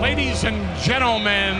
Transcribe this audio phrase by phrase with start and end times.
[0.00, 1.54] Ladies and gentlemen,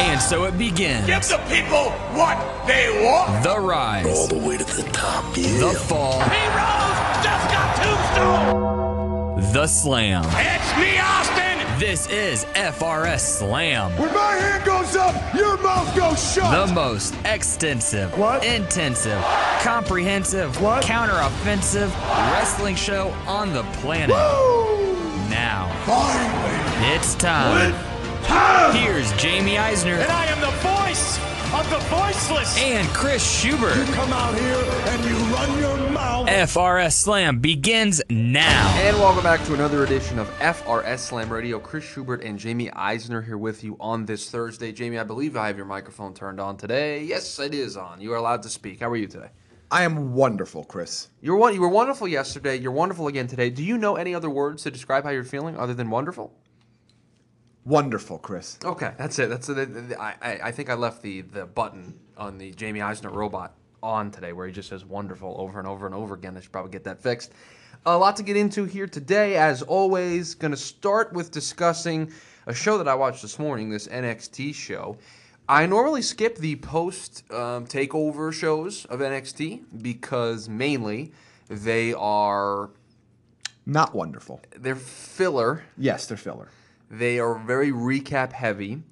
[0.00, 1.06] And so it begins.
[1.06, 3.42] Give the people what they want.
[3.42, 4.06] The rise.
[4.06, 5.58] All the way to the top, yeah.
[5.58, 6.20] The fall.
[6.20, 9.52] Heroes just got tombstone.
[9.52, 10.24] The slam.
[10.26, 11.78] It's me, Austin.
[11.80, 13.90] This is FRS Slam.
[13.98, 16.68] When my hand goes up, your mouth goes shut.
[16.68, 18.44] The most extensive, What?
[18.44, 19.20] intensive,
[19.60, 20.84] comprehensive, What?
[20.84, 21.92] counter-offensive
[22.32, 24.14] wrestling show on the planet.
[25.34, 26.94] Now, Finally.
[26.94, 27.72] it's time.
[28.72, 31.18] Here's Jamie Eisner And I am the voice
[31.52, 32.56] of the voiceless.
[32.62, 33.76] and Chris Schubert.
[33.76, 36.28] You Come out here and you run your mouth.
[36.28, 38.72] FRS Slam begins now.
[38.78, 41.58] And welcome back to another edition of FRS Slam Radio.
[41.58, 44.70] Chris Schubert and Jamie Eisner here with you on this Thursday.
[44.70, 47.02] Jamie, I believe I have your microphone turned on today.
[47.02, 48.00] Yes, it is on.
[48.00, 48.78] You are allowed to speak.
[48.80, 49.30] How are you today?
[49.70, 51.08] I am wonderful, Chris.
[51.20, 52.56] You were one, you were wonderful yesterday.
[52.56, 53.50] You're wonderful again today.
[53.50, 56.32] Do you know any other words to describe how you're feeling other than wonderful?
[57.64, 58.58] Wonderful, Chris.
[58.62, 59.30] Okay, that's it.
[59.30, 59.96] That's it.
[59.98, 64.10] I, I, I think I left the, the button on the Jamie Eisner robot on
[64.10, 66.36] today where he just says wonderful over and over and over again.
[66.36, 67.32] I should probably get that fixed.
[67.86, 69.36] A lot to get into here today.
[69.36, 72.12] As always, going to start with discussing
[72.46, 74.96] a show that I watched this morning, this NXT show.
[75.48, 81.12] I normally skip the post um, takeover shows of NXT because mainly
[81.48, 82.70] they are
[83.66, 84.40] Not wonderful.
[84.56, 86.48] they're filler Yes, they're filler.
[86.90, 88.82] they are very recap heavy.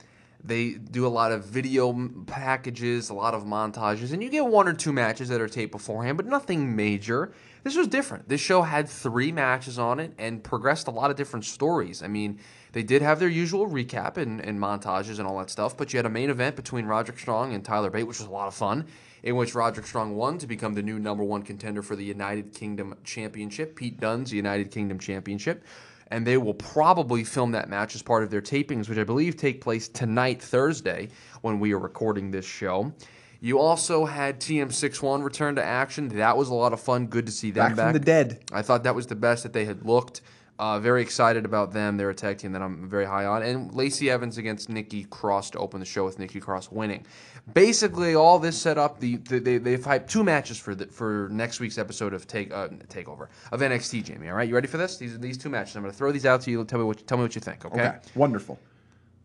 [0.45, 4.67] They do a lot of video packages, a lot of montages, and you get one
[4.67, 7.33] or two matches that are taped beforehand, but nothing major.
[7.62, 8.29] This was different.
[8.29, 12.03] This show had three matches on it and progressed a lot of different stories.
[12.03, 12.41] I mean,
[12.73, 15.99] they did have their usual recap and, and montages and all that stuff, but you
[15.99, 18.55] had a main event between Roderick Strong and Tyler Bate, which was a lot of
[18.55, 18.87] fun,
[19.23, 22.53] in which Roderick Strong won to become the new number one contender for the United
[22.53, 23.77] Kingdom Championship.
[23.77, 25.65] Pete Dunne's United Kingdom Championship
[26.13, 29.35] and they will probably film that match as part of their tapings, which I believe
[29.37, 31.09] take place tonight, Thursday,
[31.41, 32.93] when we are recording this show.
[33.41, 36.09] You also had TM61 return to action.
[36.09, 37.06] That was a lot of fun.
[37.06, 37.87] Good to see them Back back.
[37.87, 38.45] from the dead.
[38.53, 40.21] I thought that was the best that they had looked.
[40.62, 41.97] Uh, very excited about them.
[41.97, 43.43] They're a tag team that I'm very high on.
[43.43, 47.05] And Lacey Evans against Nikki Cross to open the show with Nikki Cross winning.
[47.53, 49.01] Basically, all this set up.
[49.01, 52.53] The, the they, they've hyped two matches for the, for next week's episode of Take
[52.53, 54.05] uh, Takeover of NXT.
[54.05, 54.99] Jamie, all right, you ready for this?
[54.99, 55.75] These are these two matches.
[55.75, 56.65] I'm going to throw these out to you.
[56.65, 57.65] Tell me what tell me what you think.
[57.65, 57.81] Okay.
[57.81, 57.99] Okay.
[58.15, 58.56] Wonderful.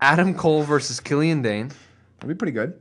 [0.01, 1.67] Adam Cole versus Killian Dain,
[2.19, 2.79] That'd be pretty good.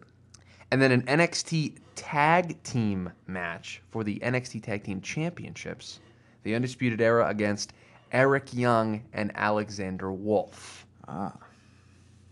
[0.71, 6.01] and then an NXT Tag Team match for the NXT Tag Team Championships.
[6.43, 7.75] The Undisputed Era against
[8.17, 10.87] Eric Young and Alexander Wolfe.
[11.07, 11.35] Ah.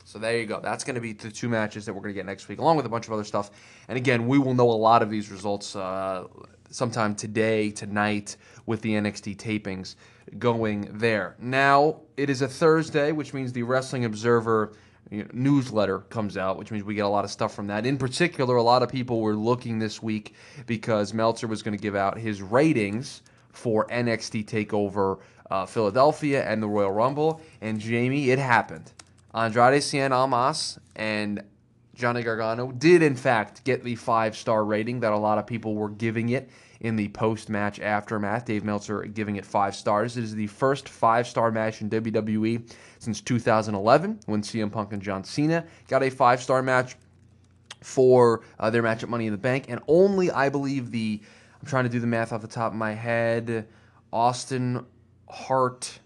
[0.07, 0.59] So there you go.
[0.59, 2.79] That's going to be the two matches that we're going to get next week, along
[2.79, 3.51] with a bunch of other stuff.
[3.89, 6.25] And again, we will know a lot of these results uh,
[6.71, 9.97] sometime today, tonight, with the NXT tapings
[10.39, 11.37] going there.
[11.39, 14.73] Now, it is a Thursday, which means the Wrestling Observer
[15.11, 17.85] you know, newsletter comes out, which means we get a lot of stuff from that.
[17.85, 20.35] In particular, a lot of people were looking this week
[20.65, 23.21] because Meltzer was going to give out his ratings
[23.53, 25.21] for NXT Takeover
[25.55, 27.41] uh, Philadelphia and the Royal Rumble.
[27.61, 28.91] And Jamie, it happened.
[29.33, 31.43] Andrade Cien Almas and
[31.95, 35.77] Johnny Gargano did, in fact, get the five star rating that a lot of people
[35.77, 36.51] were giving it
[36.81, 38.45] in the post match aftermath.
[38.45, 40.17] Dave Meltzer giving it five stars.
[40.17, 45.01] It is the first five star match in WWE since 2011 when CM Punk and
[45.01, 46.97] John Cena got a five star match
[47.81, 51.21] for uh, their match at Money in the Bank, and only I believe the
[51.61, 53.69] I'm trying to do the math off the top of my head.
[54.13, 54.87] Austin
[55.29, 56.01] Hart,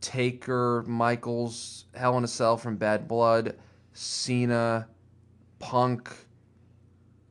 [0.00, 3.56] Taker, Michaels, Hell in a Cell from Bad Blood,
[3.92, 4.88] Cena,
[5.58, 6.10] Punk,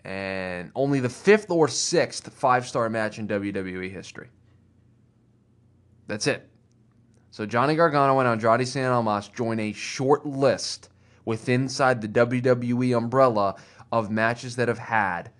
[0.03, 4.30] and only the fifth or sixth five star match in WWE history.
[6.08, 6.50] That's it.
[7.32, 10.90] So Johnny Gargano and Andrade Cien Almas join a short list
[11.26, 13.56] within inside the WWE umbrella
[13.92, 15.32] of matches that have had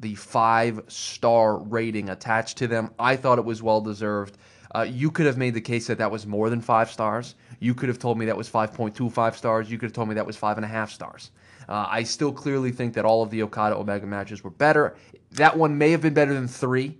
[0.00, 2.90] the five star rating attached to them.
[2.98, 4.38] I thought it was well deserved.
[4.76, 7.34] Uh, you could have made the case that that was more than five stars.
[7.60, 9.70] You could have told me that was 5.25 stars.
[9.70, 11.30] You could have told me that was five and a half stars.
[11.66, 14.94] Uh, I still clearly think that all of the Okada Omega matches were better.
[15.32, 16.98] That one may have been better than three.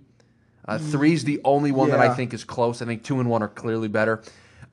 [0.67, 2.81] Uh, three is the only one that I think is close.
[2.81, 4.23] I think two and one are clearly better.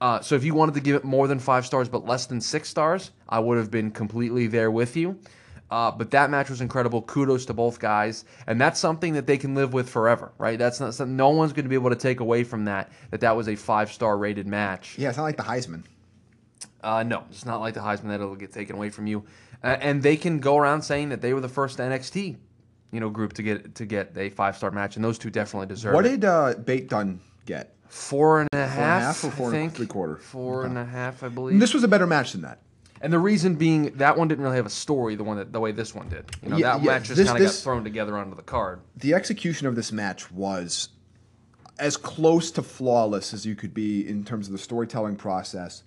[0.01, 2.41] Uh, so if you wanted to give it more than five stars but less than
[2.41, 5.19] six stars, I would have been completely there with you.
[5.71, 7.03] Uh, but that match was incredible.
[7.03, 10.59] Kudos to both guys, and that's something that they can live with forever, right?
[10.59, 12.93] That's not something no one's going to be able to take away from that.
[13.11, 14.99] That that was a five star rated match.
[14.99, 15.83] Yeah, it's not like the Heisman.
[16.83, 19.25] Uh, no, it's not like the Heisman that it'll get taken away from you,
[19.63, 22.37] uh, and they can go around saying that they were the first NXT,
[22.93, 25.67] you know, group to get to get a five star match, and those two definitely
[25.67, 25.97] deserve it.
[25.97, 26.21] What it.
[26.21, 27.75] did uh, Bate Dunne get?
[27.95, 30.17] four and a half, half or four and a three quarter?
[30.17, 31.55] Four and a half, I believe.
[31.55, 32.61] And this was a better match than that.
[33.01, 35.61] And the reason being that one didn't really have a story, the one that the
[35.61, 36.25] way this one did.
[36.43, 38.81] You know, Yeah, that yeah, match just kind of got thrown together onto the card.
[38.97, 40.89] The execution of this match was
[41.79, 45.83] as close to flawless as you could be in terms of the storytelling process.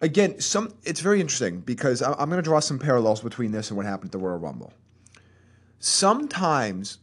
[0.00, 3.68] Again, some it's very interesting because I- I'm going to draw some parallels between this
[3.68, 4.72] and what happened at the Royal Rumble.
[5.78, 6.98] Sometimes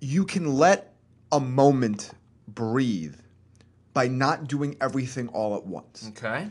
[0.00, 0.94] you can let
[1.32, 2.10] a moment
[2.48, 3.16] breathe
[3.94, 6.06] by not doing everything all at once.
[6.10, 6.48] Okay.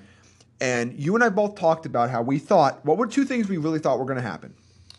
[0.61, 3.57] And you and I both talked about how we thought what were two things we
[3.57, 4.53] really thought were going to happen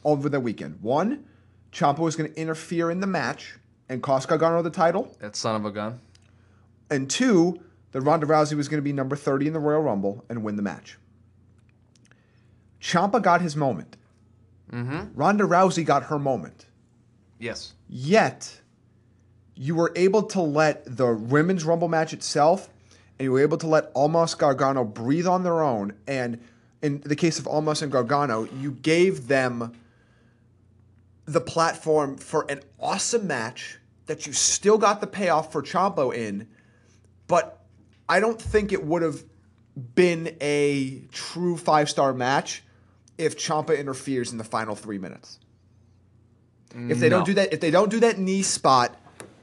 [0.05, 0.81] over the weekend.
[0.83, 1.25] One,
[1.73, 3.55] Ciampa was going to interfere in the match
[3.89, 6.01] and cost Gargano the title, That son of a gun.
[6.91, 7.61] and two,
[7.93, 10.57] that Ronda Rousey was going to be number 30 in the Royal Rumble and win
[10.57, 10.99] the match.
[12.81, 13.97] Ciampa got his moment.
[14.71, 15.15] Mm-hmm.
[15.19, 16.67] Ronda Rousey got her moment.
[17.39, 17.75] Yes.
[17.89, 18.61] Yet,
[19.55, 22.69] you were able to let the women's Rumble match itself,
[23.19, 25.95] and you were able to let Almas Gargano breathe on their own.
[26.07, 26.41] And
[26.83, 29.73] in the case of Almas and Gargano, you gave them
[31.25, 36.47] the platform for an awesome match that you still got the payoff for Ciampa in,
[37.27, 37.65] but
[38.09, 39.25] I don't think it would have
[39.95, 42.63] been a true five star match
[43.19, 45.41] if Ciampa interferes in the final three minutes.
[46.71, 47.17] If they mm, No.
[47.19, 48.95] don't do that, if they don't do that knee spot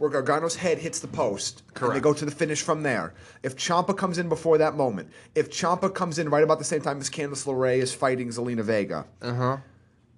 [0.03, 3.13] where Gargano's head hits the post, and they go to the finish from there.
[3.41, 6.81] If Ciampa comes in before that moment, if Ciampa comes in right about the same
[6.81, 9.57] time as Candice LeRae is fighting Zelina Vega, Uh huh.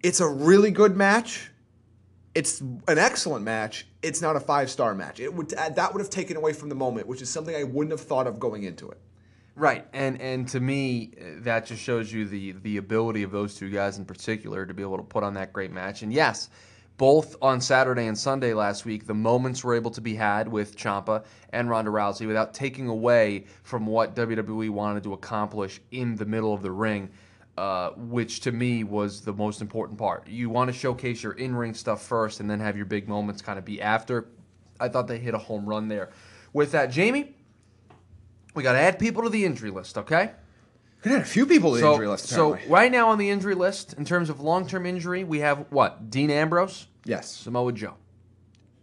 [0.01, 1.51] it's a really good match.
[2.33, 3.85] It's an excellent match.
[4.01, 5.19] It's not a five star match.
[5.19, 7.91] It would that would have taken away from the moment, which is something I wouldn't
[7.91, 8.97] have thought of going into it.
[9.55, 13.55] Right, and and to me, uh, that just shows you the the ability of those
[13.55, 16.01] two guys in particular to be able to put on that great match.
[16.01, 16.49] And yes,
[16.97, 20.77] both on Saturday and Sunday last week, the moments were able to be had with
[20.77, 26.25] Ciampa and Ronda Rousey without taking away from what WWE wanted to accomplish in the
[26.25, 27.09] middle of the ring.
[27.57, 30.27] Uh, which to me was the most important part.
[30.27, 33.57] You want to showcase your in-ring stuff first, and then have your big moments kind
[33.57, 34.27] of be after.
[34.77, 36.09] I thought they hit a home run there.
[36.51, 37.33] With that, Jamie,
[38.55, 40.31] we got to add people to the injury list, okay?
[41.05, 42.27] We had a few people in the So, injury list.
[42.27, 42.73] so Apparently.
[42.73, 46.09] right now on the injury list, in terms of long-term injury, we have what?
[46.09, 47.93] Dean Ambrose, yes, Samoa Joe.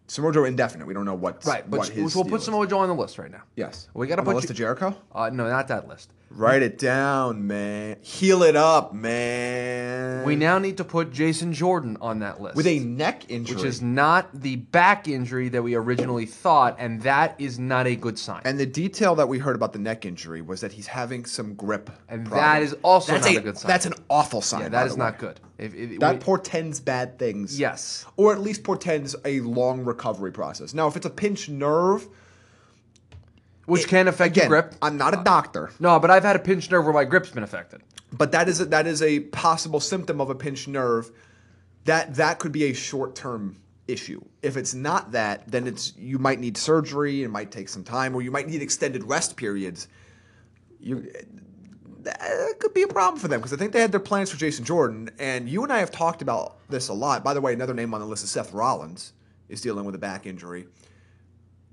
[0.06, 0.86] Samoa Joe indefinite.
[0.86, 1.44] We don't know what.
[1.44, 2.42] Right, but what we'll put.
[2.42, 3.42] Samoa Joe on the list right now.
[3.56, 4.96] Yes, We got to On the list you- of Jericho.
[5.12, 6.12] Uh, no, not that list.
[6.34, 7.96] Write it down, man.
[8.00, 10.24] Heal it up, man.
[10.24, 12.56] We now need to put Jason Jordan on that list.
[12.56, 17.02] with a neck injury, which is not the back injury that we originally thought, and
[17.02, 18.40] that is not a good sign.
[18.44, 21.54] And the detail that we heard about the neck injury was that he's having some
[21.54, 21.90] grip.
[22.08, 22.42] And problems.
[22.42, 23.68] that is also that's not a good sign.
[23.68, 24.62] That's an awful sign.
[24.62, 25.38] yeah, that is not good.
[25.58, 27.58] If, if, That we- portends bad things.
[27.58, 28.06] Yes.
[28.16, 30.72] Or at least portends a long recovery process.
[30.72, 32.08] Now, if it's a pinched nerve,
[33.66, 34.74] which can affect again, your grip.
[34.82, 37.42] I'm not a doctor, No, but I've had a pinched nerve where my grip's been
[37.44, 37.82] affected.
[38.12, 41.10] but that is a, that is a possible symptom of a pinched nerve.
[41.84, 43.56] That that could be a short term
[43.88, 44.22] issue.
[44.42, 47.22] If it's not that, then it's you might need surgery.
[47.24, 49.88] It might take some time, or you might need extended rest periods.
[50.80, 51.10] You
[52.00, 54.36] that could be a problem for them because I think they had their plans for
[54.36, 57.22] Jason Jordan, and you and I have talked about this a lot.
[57.22, 59.12] By the way, another name on the list is Seth Rollins
[59.48, 60.66] is dealing with a back injury.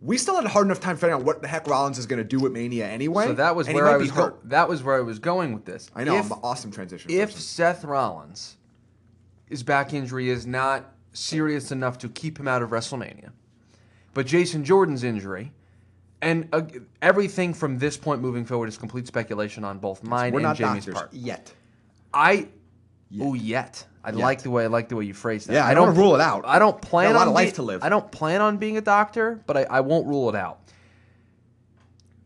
[0.02, 2.20] We still had a hard enough time figuring out what the heck Rollins is going
[2.20, 3.26] to do at Mania anyway.
[3.26, 4.12] So that was where I was.
[4.12, 5.90] Go- that was where I was going with this.
[5.96, 7.12] I know If- I'm an awesome transition.
[7.12, 7.42] if person.
[7.42, 8.56] Seth Rollins,
[9.46, 13.32] his back injury is not serious enough to keep him out of WrestleMania,
[14.14, 15.52] but Jason Jordan's injury,
[16.22, 16.62] and uh,
[17.02, 20.86] everything from this point moving forward is complete speculation on both mine we're and Jamie's
[20.86, 21.14] doctors part.
[21.14, 21.54] yet.
[22.14, 22.48] I,
[23.20, 23.86] oh yet.
[24.04, 24.20] I Yet.
[24.20, 25.54] like the way I like the way you phrase that.
[25.54, 26.46] Yeah, I don't rule it out.
[26.46, 27.84] I don't plan a lot on of life being- to live.
[27.84, 30.60] I don't plan on being a doctor, but I, I won't rule it out.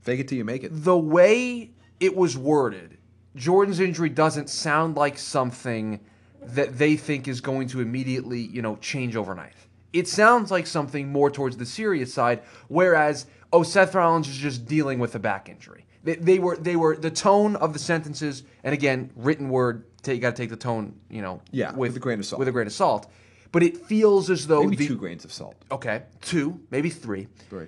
[0.01, 0.69] Fake it till you make it.
[0.71, 2.97] the way it was worded,
[3.35, 5.99] Jordan's injury doesn't sound like something
[6.41, 9.53] that they think is going to immediately, you know, change overnight.
[9.93, 14.65] It sounds like something more towards the serious side, whereas oh, Seth Rollins is just
[14.65, 15.85] dealing with a back injury.
[16.03, 19.85] They, they were they were the tone of the sentences, and again, written word.
[20.07, 22.39] You got to take the tone, you know, Yeah, with a grain of salt.
[22.39, 23.10] With a grain of salt,
[23.51, 25.55] but it feels as though Maybe the, two grains of salt.
[25.72, 27.27] Okay, two, maybe three.
[27.50, 27.67] Three.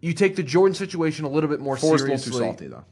[0.00, 2.66] You take the Jordan situation a little bit more Four's a little seriously too salty
[2.68, 2.84] though.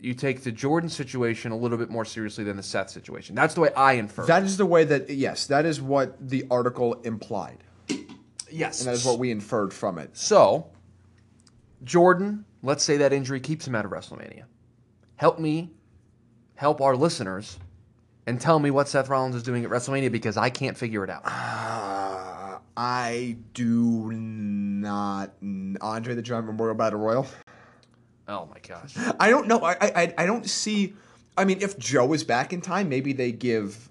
[0.00, 3.34] you take the Jordan situation a little bit more seriously than the Seth situation.
[3.34, 4.24] That's the way I infer.
[4.26, 7.64] That is the way that yes, that is what the article implied,
[8.50, 10.16] yes, and that is what we inferred from it.
[10.16, 10.70] So,
[11.82, 14.44] Jordan, let's say that injury keeps him out of WrestleMania.
[15.16, 15.70] Help me,
[16.54, 17.58] help our listeners,
[18.26, 21.10] and tell me what Seth Rollins is doing at WrestleMania because I can't figure it
[21.10, 21.22] out.
[21.24, 25.32] Uh, I do not.
[25.80, 27.26] Andre the Giant Memorial Battle Royal.
[28.26, 28.94] Oh my gosh.
[29.20, 29.60] I don't know.
[29.62, 30.94] I, I I don't see.
[31.36, 33.90] I mean, if Joe is back in time, maybe they give.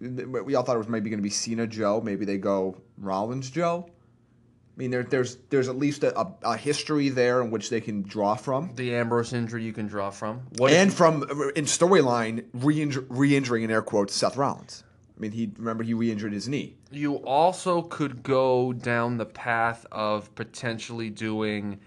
[0.00, 2.00] We all thought it was maybe going to be Cena Joe.
[2.00, 3.88] Maybe they go Rollins Joe.
[4.76, 7.80] I mean, there, there's there's at least a, a, a history there in which they
[7.80, 10.42] can draw from, The Ambrose injury you can draw from.
[10.56, 11.22] What and you- from
[11.54, 14.82] in storyline re-injur- re-injuring in air quotes Seth Rollins.
[15.16, 16.76] I mean, he remember he re-injured his knee.
[16.90, 21.78] you also could go down the path of potentially doing.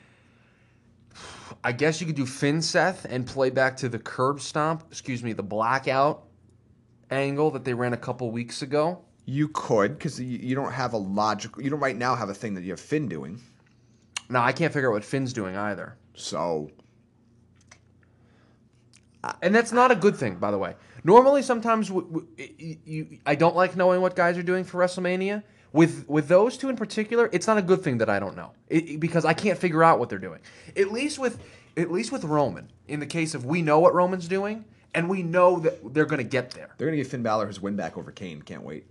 [1.63, 4.83] I guess you could do Finn Seth and play back to the curb stomp.
[4.89, 6.23] Excuse me, the blackout
[7.11, 9.03] angle that they ran a couple weeks ago.
[9.29, 11.61] You could because you, you don't have a logical.
[11.61, 13.41] You don't right now have a thing that you have Finn doing.
[14.29, 15.97] No, I can't figure out what Finn's doing either.
[16.15, 16.71] So
[19.41, 20.75] and that's not a good thing, by the way.
[21.03, 24.79] Normally, sometimes w- w- y- you, I don't like knowing what guys are doing for
[24.81, 25.43] WrestleMania.
[25.73, 28.51] With with those two in particular, it's not a good thing that I don't know
[28.69, 30.39] it, it- because I can't figure out what they're doing.
[30.77, 31.39] At least with
[31.75, 34.63] at least with Roman, in the case of we know what Roman's doing
[34.95, 36.69] and we know that they're going to get there.
[36.77, 38.41] they're gonna give Finn Balor his win back over Kane.
[38.41, 38.85] Can't wait.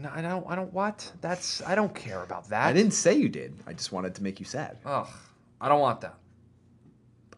[0.00, 0.46] No, I don't.
[0.48, 0.72] I don't.
[0.72, 1.12] What?
[1.20, 1.62] That's.
[1.66, 2.66] I don't care about that.
[2.66, 3.54] I didn't say you did.
[3.66, 4.78] I just wanted to make you sad.
[4.86, 5.06] Ugh.
[5.60, 6.14] I don't want that.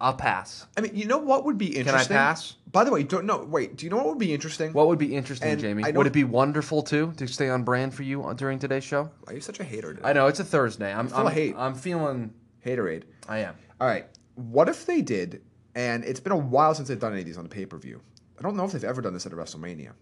[0.01, 0.67] I'll pass.
[0.77, 2.09] I mean, you know what would be interesting?
[2.09, 2.57] Can I pass?
[2.71, 3.77] By the way, don't no wait.
[3.77, 4.73] Do you know what would be interesting?
[4.73, 5.85] What would be interesting, And Jamie?
[5.85, 8.83] I Would it be wonderful too to stay on brand for you on- during today's
[8.83, 9.05] show?
[9.23, 9.95] Why are you such a hater?
[9.95, 10.09] Today?
[10.09, 10.93] I know it's a Thursday.
[10.93, 11.55] I'm full I'm, of hate.
[11.57, 12.33] I'm feeling.
[12.67, 13.05] Haterade.
[13.29, 13.55] I am.
[13.81, 14.07] All right.
[14.35, 15.43] What if they did?
[15.75, 17.79] And it's been a while since they've done any of these on the pay per
[17.79, 18.01] view.
[18.39, 19.93] I don't know if they've ever done this at a WrestleMania.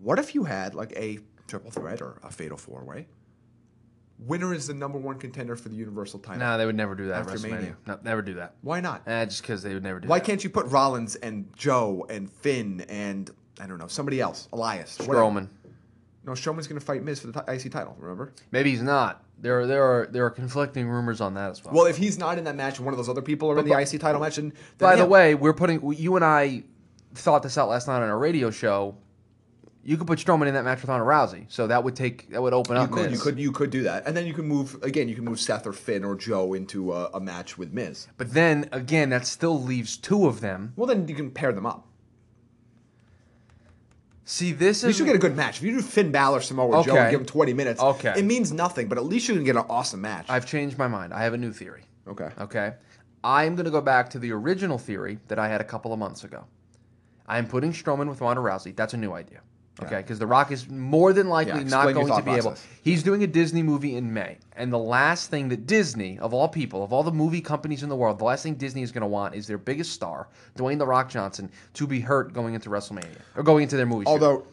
[0.00, 1.20] What if you had like a
[1.52, 3.06] triple threat or a fatal four way?
[4.18, 6.38] Winner is the number one contender for the Universal title.
[6.38, 7.50] No, they would never do that After WrestleMania.
[7.50, 7.76] Mania.
[7.86, 8.54] No, never do that.
[8.62, 9.02] Why not?
[9.06, 10.24] Eh, just because they would never do Why that.
[10.24, 13.30] can't you put Rollins and Joe and Finn and
[13.60, 15.16] I don't know somebody else, Elias, whatever.
[15.16, 15.48] Strowman?
[16.24, 17.94] No, Strowman's going to fight Miz for the t- IC title.
[17.98, 18.32] Remember?
[18.52, 19.24] Maybe he's not.
[19.40, 21.74] There are there are there are conflicting rumors on that as well.
[21.74, 23.68] Well, if he's not in that match, and one of those other people are in
[23.68, 26.62] the IC title match, and By the way, we're putting you and I
[27.14, 28.96] thought this out last night on our radio show.
[29.84, 32.40] You could put Strowman in that match with Ronda Rousey, so that would take that
[32.40, 32.90] would open you up.
[32.92, 35.08] could, you could, you could do that, and then you can move again.
[35.08, 38.06] You can move Seth or Finn or Joe into a, a match with Miz.
[38.16, 40.72] But then again, that still leaves two of them.
[40.76, 41.88] Well, then you can pair them up.
[44.24, 45.58] See, this At is you get a good match.
[45.58, 48.14] If you do Finn Balor, Samoa Joe, and give him twenty minutes, Okay.
[48.16, 48.86] it means nothing.
[48.88, 50.26] But at least you can get an awesome match.
[50.28, 51.12] I've changed my mind.
[51.12, 51.82] I have a new theory.
[52.06, 52.28] okay.
[52.40, 52.74] Okay.
[53.24, 55.98] I'm going to go back to the original theory that I had a couple of
[55.98, 56.44] months ago.
[57.26, 58.74] I'm putting Strowman with Ronda Rousey.
[58.74, 59.40] That's a new idea.
[59.80, 62.50] Okay, because The Rock is more than likely Yeah, not going to be able.
[62.50, 62.66] process.
[62.82, 66.48] He's doing a Disney movie in May, and the last thing that Disney, of all
[66.48, 69.00] people, of all the movie companies in the world, the last thing Disney is going
[69.02, 72.68] to want is their biggest star, Dwayne The Rock Johnson, to be hurt going into
[72.68, 74.06] WrestleMania or going into their movie.
[74.06, 74.46] Although,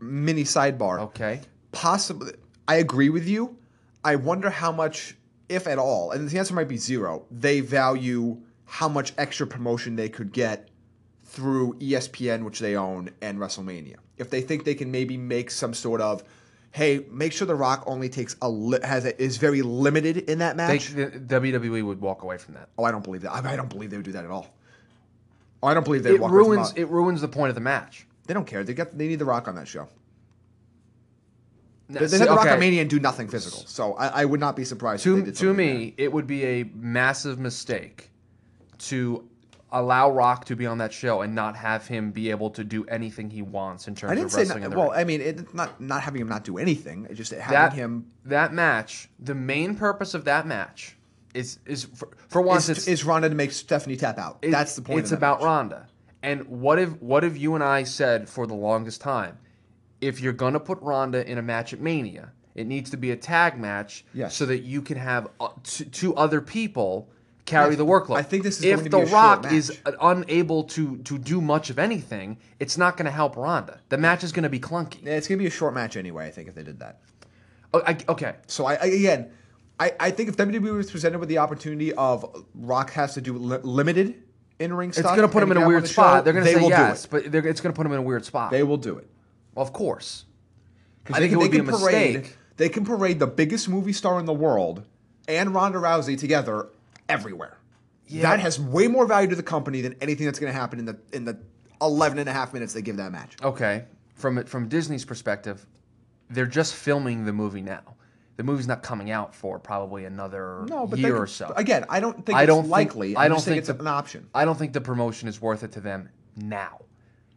[0.00, 1.00] mini sidebar.
[1.00, 1.40] okay,
[1.72, 2.32] possibly
[2.68, 3.56] I agree with you.
[4.04, 5.16] I wonder how much,
[5.48, 9.96] if at all, and the answer might be zero, they value how much extra promotion
[9.96, 10.68] they could get
[11.32, 13.96] through ESPN, which they own, and WrestleMania.
[14.18, 16.22] If they think they can maybe make some sort of,
[16.72, 20.40] hey, make sure The Rock only takes a li- has a, is very limited in
[20.40, 20.90] that they, match.
[20.90, 22.68] the WWE would walk away from that.
[22.76, 23.32] oh, I don't believe that.
[23.32, 24.46] I, I don't believe they would do that at all.
[25.62, 27.48] Oh, I don't believe they would It walk away from ruins it ruins the point
[27.48, 28.06] of the match.
[28.26, 28.62] They don't care.
[28.62, 29.88] They got they need The Rock on that show.
[31.88, 32.50] They, they had The okay.
[32.50, 33.60] on Mania and do nothing physical.
[33.66, 35.06] So I, I would not be surprised.
[35.06, 38.10] if they to, to like me, it would be a massive mistake
[38.80, 39.28] to
[39.72, 42.84] allow Rock to be on that show and not have him be able to do
[42.84, 44.62] anything he wants in terms I didn't of say wrestling.
[44.64, 44.90] not, well.
[44.90, 45.00] ring.
[45.00, 47.06] I mean, it, not not having him not do anything.
[47.10, 50.96] It just having that him that match, the main purpose of that match
[51.34, 54.38] is is for, for once is, it's is Ronda to make Stephanie tap out.
[54.42, 55.00] it- That's the point.
[55.00, 55.46] It's about match.
[55.46, 55.88] Ronda.
[56.22, 59.38] And what if what if you and I said for the longest time,
[60.00, 63.16] if you're gonna put Ronda in a match at Mania, it needs to be a
[63.16, 64.36] tag match, Yes.
[64.36, 67.08] so that you can have uh, t- two other people
[67.44, 68.16] carry the workload.
[68.16, 70.64] I think this is if going to The be a short Rock is uh, unable
[70.64, 73.80] to to do much of anything, it's not going to help Ronda.
[73.88, 75.04] The match is going to be clunky.
[75.04, 76.26] Yeah, it's gonna be a short match anyway.
[76.26, 77.00] I think if they did that.
[77.74, 79.30] Oh, I, okay, So I, I again,
[79.80, 83.36] I, I think if WWE was presented with the opportunity of Rock has to do
[83.36, 84.22] li- limited
[84.58, 86.18] in ring stuff, it's going to put him in a weird the spot.
[86.18, 87.32] show, they're going to they say will yes, do it.
[87.32, 88.50] but it's going to put him in a weird spot.
[88.50, 89.08] They will do it.
[89.56, 90.26] of course.
[91.10, 92.14] I I think it would be a parade.
[92.14, 92.36] mistake.
[92.58, 94.84] They can parade the biggest movie star in the world
[95.26, 96.68] and Ronda Rousey together
[97.12, 97.58] everywhere.
[98.06, 98.22] Yeah.
[98.22, 100.84] That has way more value to the company than anything that's going to happen in
[100.84, 101.38] the in the
[101.80, 103.36] 11 and a half minutes they give that match.
[103.42, 105.66] Okay, from from Disney's perspective,
[106.30, 107.82] they're just filming the movie now.
[108.36, 111.52] The movie's not coming out for probably another No, but they year could- or so.
[111.56, 113.16] Again, I don't think I it's don't think- likely.
[113.16, 114.28] I don't think it's the- an option.
[114.34, 116.78] I don't think the promotion is worth it to them now.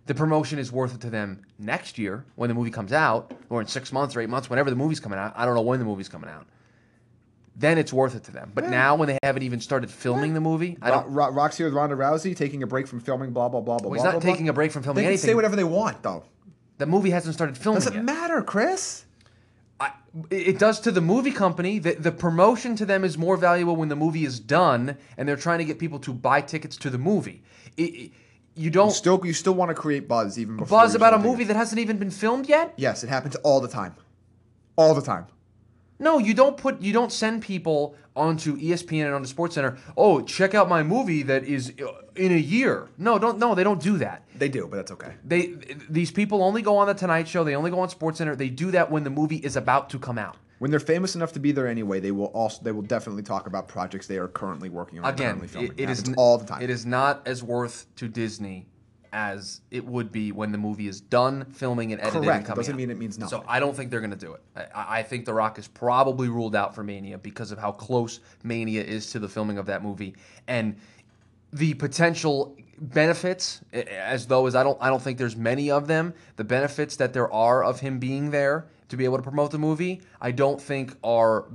[0.08, 3.60] the promotion is worth it to them next year when the movie comes out, or
[3.60, 5.34] in six months or eight months, whenever the movie's coming out.
[5.36, 6.46] I don't know when the movie's coming out.
[7.58, 8.52] Then it's worth it to them.
[8.54, 11.08] But now, when they haven't even started filming the movie, I don't.
[11.10, 13.90] Ro- Roxy with Ronda Rousey taking a break from filming, blah blah blah blah.
[13.90, 14.52] Well, he's blah, not blah, taking blah.
[14.52, 15.30] a break from filming They can anything.
[15.30, 16.26] say whatever they want, though.
[16.80, 18.04] The movie hasn't started filming Doesn't yet.
[18.04, 19.06] matter, Chris.
[19.80, 19.92] I,
[20.30, 21.80] it does to the movie company.
[21.80, 25.36] The, the promotion to them is more valuable when the movie is done and they're
[25.38, 27.44] trying to get people to buy tickets to the movie.
[27.78, 28.12] It, it-
[28.58, 31.30] you don't Still, you still want to create buzz even before buzz about a movie
[31.30, 32.74] thinking- that hasn't even been filmed yet.
[32.78, 33.96] Yes, it happens all the time,
[34.78, 35.26] all the time.
[36.00, 39.78] No, you don't put you don't send people onto ESPN and onto SportsCenter.
[39.96, 42.90] Oh, check out my movie that is uh, in a year.
[42.98, 44.24] No, don't no, they don't do that.
[44.36, 45.16] They do, but that's okay.
[45.24, 45.56] They
[45.90, 47.44] these people only go on the Tonight Show.
[47.44, 48.38] They only go on SportsCenter.
[48.38, 50.38] They do that when the movie is about to come out.
[50.60, 53.48] When they're famous enough to be there anyway, they will also they will definitely talk
[53.48, 55.14] about projects they are currently working on.
[55.14, 55.72] Again, currently filming.
[55.72, 56.62] it, it is all the time.
[56.62, 58.68] It is not as worth to Disney
[59.14, 62.48] as it would be when the movie is done filming and edited Correct.
[62.48, 62.78] and Doesn't out.
[62.78, 63.42] mean it means nothing.
[63.42, 63.46] So.
[63.48, 64.42] I don't think they're going to do it.
[64.76, 68.20] I, I think The Rock is probably ruled out for Mania because of how close
[68.44, 70.16] Mania is to the filming of that movie
[70.48, 70.76] and
[71.54, 76.14] the potential benefits as though as I don't I don't think there's many of them
[76.36, 79.58] the benefits that there are of him being there to be able to promote the
[79.58, 81.46] movie I don't think are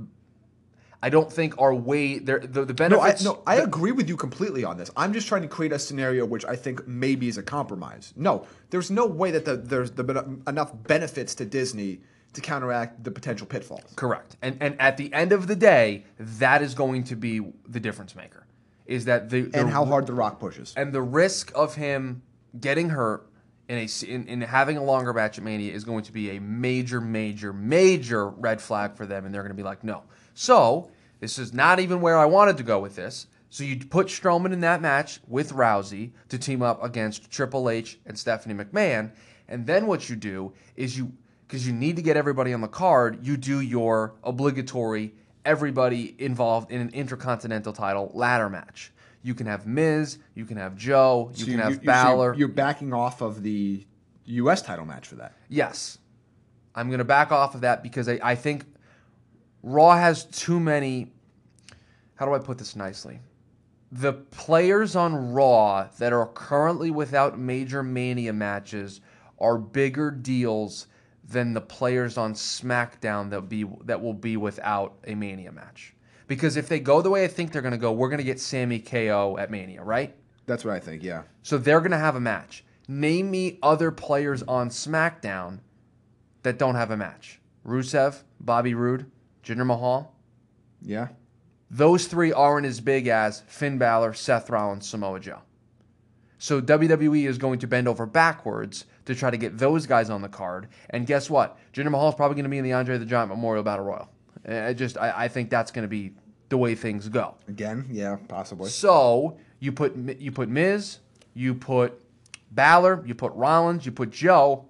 [1.03, 3.91] I don't think are way there the, the No, I, benefits no, I the- agree
[3.91, 4.91] with you completely on this.
[4.95, 8.13] I'm just trying to create a scenario which I think maybe is a compromise.
[8.15, 12.01] No, there's no way that the, there's the, enough benefits to Disney
[12.33, 13.91] to counteract the potential pitfalls.
[13.95, 14.37] Correct.
[14.41, 18.15] And and at the end of the day, that is going to be the difference
[18.15, 18.45] maker.
[18.85, 20.73] Is that the, the And how hard The Rock pushes.
[20.77, 22.21] and the risk of him
[22.59, 23.27] getting hurt
[23.69, 26.39] in a in, in having a longer match at Mania is going to be a
[26.41, 30.03] major, major, major red flag for them, and they're going to be like, no.
[30.41, 33.27] So this is not even where I wanted to go with this.
[33.51, 37.99] So you put Strowman in that match with Rousey to team up against Triple H
[38.07, 39.11] and Stephanie McMahon,
[39.47, 41.11] and then what you do is you
[41.47, 45.13] because you need to get everybody on the card, you do your obligatory
[45.45, 48.91] everybody involved in an intercontinental title ladder match.
[49.21, 52.33] You can have Miz, you can have Joe, you So can have so Balor.
[52.35, 53.85] you're backing off of the
[54.25, 54.63] U.S.
[54.63, 55.33] title match for that.
[55.49, 55.99] yes.
[56.73, 58.63] I'm going to back off of that because I, I think
[59.63, 61.11] Raw has too many.
[62.15, 63.19] How do I put this nicely?
[63.91, 69.01] The players on Raw that are currently without major Mania matches
[69.39, 70.87] are bigger deals
[71.27, 75.93] than the players on SmackDown that be that will be without a Mania match.
[76.27, 78.23] Because if they go the way I think they're going to go, we're going to
[78.23, 80.15] get Sami KO at Mania, right?
[80.45, 81.03] That's what I think.
[81.03, 81.23] Yeah.
[81.43, 82.63] So they're going to have a match.
[82.87, 85.59] Name me other players on SmackDown
[86.43, 87.39] that don't have a match.
[87.65, 89.11] Rusev, Bobby Roode,
[89.43, 90.13] Jinder Mahal.
[90.81, 91.09] Yeah.
[91.69, 95.39] Those three aren't as big as Finn Balor, Seth Rollins, Samoa Joe.
[96.37, 100.21] So WWE is going to bend over backwards to try to get those guys on
[100.21, 100.67] the card.
[100.89, 101.57] And guess what?
[101.71, 104.09] Jinder Mahal is probably going to be in the Andre the Giant Memorial Battle Royal.
[104.47, 106.13] I just I, I think that's going to be
[106.49, 107.35] the way things go.
[107.47, 107.87] Again.
[107.91, 108.17] Yeah.
[108.27, 108.69] Possibly.
[108.69, 110.99] So you put you put Miz,
[111.33, 112.01] you put
[112.51, 114.65] Balor, you put Rollins, you put Joe.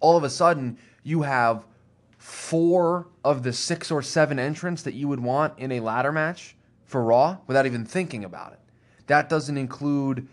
[0.00, 1.66] All of a sudden, you have
[2.26, 6.56] four of the six or seven entrants that you would want in a ladder match
[6.84, 8.58] for Raw without even thinking about it.
[9.06, 10.26] That doesn't include.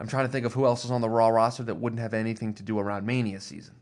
[0.00, 2.14] I'm trying to think of who else is on the Raw roster that wouldn't have
[2.14, 3.76] anything to do around Mania season.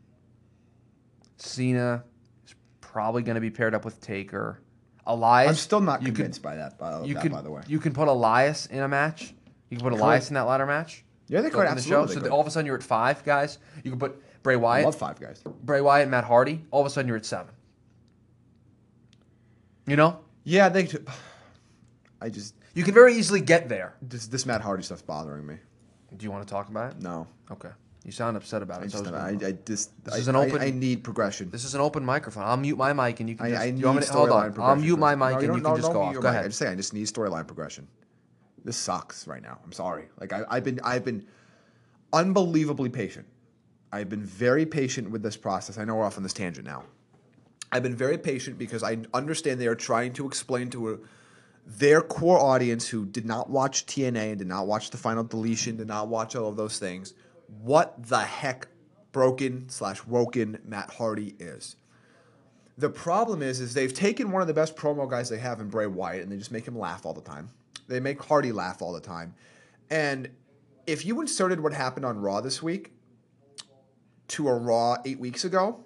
[1.37, 2.03] Cena
[2.45, 4.61] is probably going to be paired up with Taker.
[5.07, 5.49] Elias.
[5.49, 6.77] I'm still not could- convinced by that.
[6.77, 7.63] By, you that, can by the way.
[7.67, 9.33] you can put Elias in a match.
[9.71, 11.03] You can put Elias in that ladder match.
[11.27, 12.13] Yeah, they could, open the absolutely show.
[12.13, 12.31] So could.
[12.31, 13.57] all of a sudden you're at five guys.
[13.83, 14.83] You can put Bray Wyatt.
[14.83, 15.41] I love five guys.
[15.63, 16.63] Bray Wyatt, Matt Hardy.
[16.69, 17.51] All of a sudden you're at seven.
[19.87, 20.87] You know, Yeah, they.
[22.21, 23.95] I just you can very easily get there.
[24.03, 25.57] this this Matt Hardy stuff's bothering me.
[26.15, 27.01] Do you want to talk about it?
[27.01, 27.69] No, Okay.
[28.03, 28.91] You sound upset about I it.
[28.91, 31.49] so just I I, I just This I, is an open- I, need progression.
[31.49, 32.43] this is an open microphone.
[32.43, 33.61] I'll mute my mic and you can I, just.
[33.61, 34.53] I you need want me to, hold on.
[34.59, 36.13] I'll mute my mic No, and you no, can just go off.
[36.13, 36.29] Go mic.
[36.29, 36.45] I ahead.
[36.45, 37.87] just say I just need storyline progression.
[38.63, 39.57] This sucks right now.
[39.63, 40.05] I'm sorry.
[40.21, 41.25] Like I, I've been I've been
[42.13, 43.25] unbelievably patient.
[43.95, 45.77] I've been very patient with this process.
[45.77, 46.83] I know we're off on this tangent now.
[47.71, 50.97] I've been very patient because I understand they are trying to explain to a,
[51.65, 55.77] their core audience who did not watch TNA and did not watch the final deletion,
[55.77, 57.13] did not watch all of those things,
[57.61, 58.67] what the heck
[59.13, 61.77] broken slash woken Matt Hardy is.
[62.77, 65.69] The problem is, is they've taken one of the best promo guys they have in
[65.69, 67.49] Bray Wyatt, and they just make him laugh all the time.
[67.87, 69.33] They make Hardy laugh all the time.
[69.89, 70.29] And
[70.85, 72.91] if you inserted what happened on Raw this week
[74.29, 75.83] to a Raw eight weeks ago,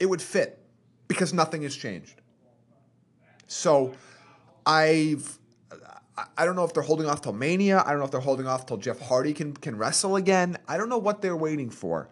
[0.00, 0.58] it would fit
[1.08, 2.20] because nothing has changed.
[3.46, 3.92] So
[4.66, 5.38] I've
[6.36, 7.82] I don't know if they're holding off till Mania.
[7.84, 10.56] I don't know if they're holding off till Jeff Hardy can can wrestle again.
[10.68, 12.08] I don't know what they're waiting for.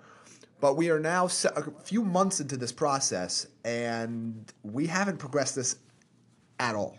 [0.60, 5.74] But we are now a few months into this process, and we haven't progressed this
[6.60, 6.96] at all.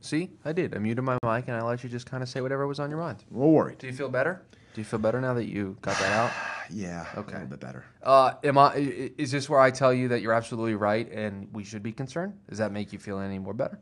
[0.00, 0.76] See, I did.
[0.76, 2.88] I muted my mic and I let you just kind of say whatever was on
[2.88, 3.24] your mind.
[3.30, 3.78] We're worried.
[3.78, 4.42] Do you feel better?
[4.74, 6.30] Do you feel better now that you got that out?
[6.72, 7.04] Yeah.
[7.16, 7.32] Okay.
[7.32, 7.84] A little bit better.
[8.00, 8.76] Uh, am I?
[9.18, 12.38] Is this where I tell you that you're absolutely right and we should be concerned?
[12.48, 13.80] Does that make you feel any more better?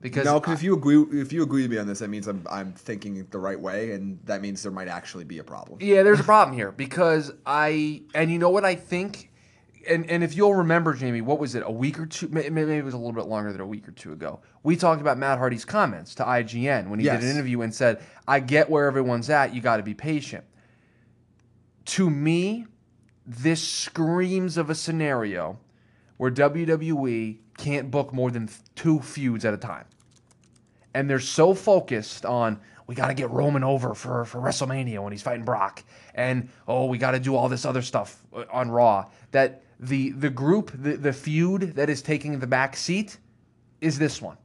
[0.00, 2.28] Because no, because if you agree, if you agree with me on this, that means
[2.28, 5.78] I'm I'm thinking the right way, and that means there might actually be a problem.
[5.82, 9.27] Yeah, there's a problem here because I and you know what I think,
[9.88, 11.62] and and if you'll remember, Jamie, what was it?
[11.66, 12.28] A week or two?
[12.28, 14.40] Maybe it was a little bit longer than a week or two ago.
[14.62, 18.02] We talked about Matt Hardy's comments to IGN when he did an interview and said,
[18.26, 19.54] "I get where everyone's at.
[19.54, 20.44] You got to be patient."
[21.86, 22.66] To me,
[23.26, 25.58] this screams of a scenario
[26.18, 29.86] where WWE can't book more than two feuds at a time
[30.94, 35.12] and they're so focused on we got to get Roman over for for WrestleMania when
[35.12, 38.70] he's fighting Brock, and oh we got to do all this other stuff uh, on
[38.70, 43.18] Raw that the the group the, the feud that is taking the back seat
[43.80, 44.36] is this one,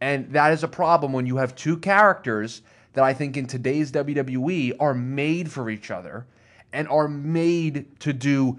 [0.00, 2.62] and that is a problem when you have two characters
[2.94, 6.26] that I think in today's WWE are made for each other
[6.72, 8.58] and are made to do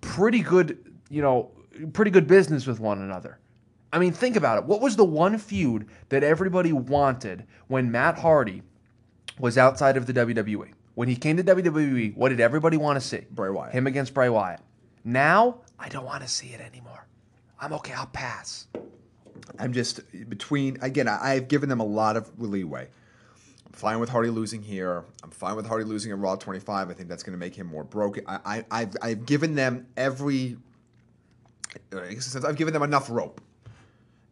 [0.00, 1.50] pretty good you know
[1.92, 3.38] pretty good business with one another.
[3.92, 4.64] I mean, think about it.
[4.64, 8.62] What was the one feud that everybody wanted when Matt Hardy
[9.38, 10.72] was outside of the WWE?
[10.94, 13.22] When he came to WWE, what did everybody want to see?
[13.30, 13.72] Bray Wyatt.
[13.72, 14.60] Him against Bray Wyatt.
[15.04, 17.06] Now, I don't want to see it anymore.
[17.60, 17.92] I'm okay.
[17.92, 18.66] I'll pass.
[19.58, 21.08] I'm just between again.
[21.08, 22.88] I, I've given them a lot of leeway.
[23.66, 25.04] I'm fine with Hardy losing here.
[25.22, 26.88] I'm fine with Hardy losing at Raw 25.
[26.90, 28.24] I think that's going to make him more broken.
[28.26, 30.56] I, I, I've I've given them every.
[31.92, 33.40] uh, in a sense, I've given them enough rope,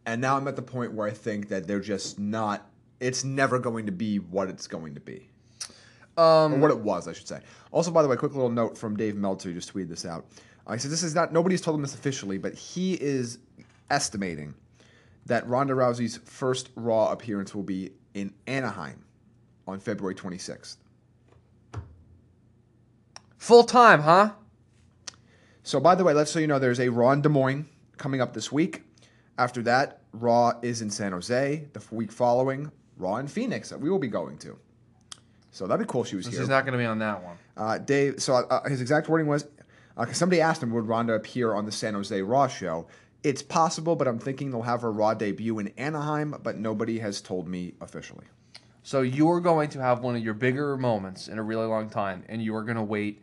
[0.05, 2.67] and now I'm at the point where I think that they're just not.
[2.99, 5.29] It's never going to be what it's going to be.
[6.15, 7.41] Um, or what it was, I should say.
[7.71, 9.51] Also, by the way, quick little note from Dave Meltzer.
[9.51, 10.25] Just tweeted this out.
[10.65, 13.39] Uh, he said this is not nobody's told him this officially, but he is
[13.89, 14.53] estimating
[15.25, 19.03] that Ronda Rousey's first Raw appearance will be in Anaheim
[19.67, 20.77] on February 26th.
[23.37, 24.31] Full time, huh?
[25.63, 28.21] So, by the way, let's so you know, there's a Raw in Des Moines coming
[28.21, 28.83] up this week.
[29.37, 31.67] After that, Raw is in San Jose.
[31.73, 34.57] The week following, Raw in Phoenix that we will be going to.
[35.51, 36.43] So that'd be cool if she was This here.
[36.43, 37.37] is not going to be on that one.
[37.55, 39.45] Uh, Dave, so uh, his exact wording was,
[39.97, 42.87] uh 'cause somebody asked him, would Ronda appear on the San Jose Raw show?
[43.23, 47.21] It's possible, but I'm thinking they'll have her Raw debut in Anaheim, but nobody has
[47.21, 48.25] told me officially.
[48.83, 52.23] So you're going to have one of your bigger moments in a really long time,
[52.27, 53.21] and you are going to wait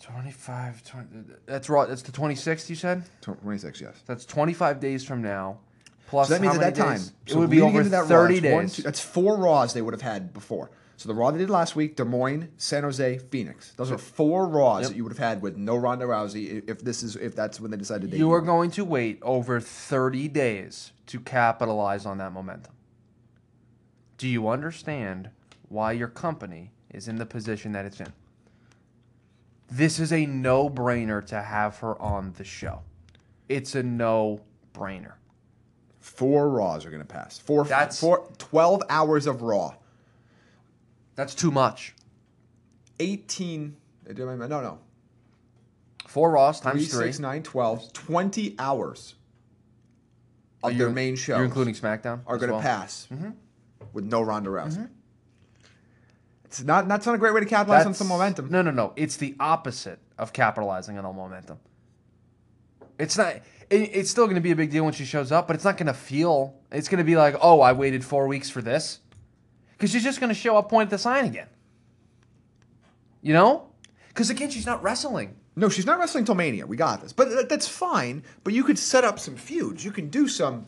[0.00, 1.06] 25, 20,
[1.46, 1.86] that's raw.
[1.86, 3.04] That's the 26th, you said?
[3.22, 4.02] Tw- 26, yes.
[4.06, 5.58] That's 25 days from now.
[6.08, 7.12] Plus, So that means at that many time, days?
[7.26, 8.52] It would be over into that 30 Raw, days.
[8.52, 10.70] one, two- that's four Raws they would have had before.
[10.98, 13.72] So the Raw they did last week, Des Moines, San Jose, Phoenix.
[13.76, 14.90] Those are four Raws Yep.
[14.90, 17.70] that you would have had with no Ronda Rousey if this is if that's when
[17.70, 22.32] they decided to you are going to wait over 30 days to capitalize on that
[22.32, 22.72] momentum.
[24.16, 25.28] Do you understand
[25.68, 28.12] why your company is in the position that it's in?
[29.70, 32.80] This is a no brainer to have her on the show.
[33.50, 34.40] It's a no
[34.72, 35.14] brainer.
[36.00, 37.38] Four Raws are going to pass.
[37.38, 39.74] Four, That's- four, 12 hours of Raw.
[41.16, 41.94] That's too much.
[43.00, 43.76] 18,
[44.14, 44.78] no, no.
[46.06, 47.06] Four Raws Three, times three.
[47.06, 49.14] six, nine, 12, 20 hours
[50.62, 51.36] of you- their main show.
[51.36, 52.20] You're including SmackDown?
[52.26, 52.62] are going to well?
[52.62, 53.30] pass Mm-hmm.
[53.92, 54.88] with no Ronda Rousey.
[56.44, 58.48] It's not, that's not a great way to capitalize on some momentum.
[58.50, 58.92] No, no, no.
[58.96, 61.58] It's the opposite of capitalizing on the momentum.
[62.98, 63.34] It's not.
[63.68, 65.64] It, it's still going to be a big deal when she shows up, but it's
[65.64, 66.54] not going to feel.
[66.70, 69.00] It's going to be like, oh, I waited four weeks for this,
[69.76, 71.48] because she's just going to show up, point at the sign again.
[73.22, 73.68] You know,
[74.08, 75.36] because again, she's not wrestling.
[75.56, 76.66] No, she's not wrestling till Mania.
[76.66, 78.22] We got this, but that, that's fine.
[78.44, 79.84] But you could set up some feuds.
[79.84, 80.66] You can do some.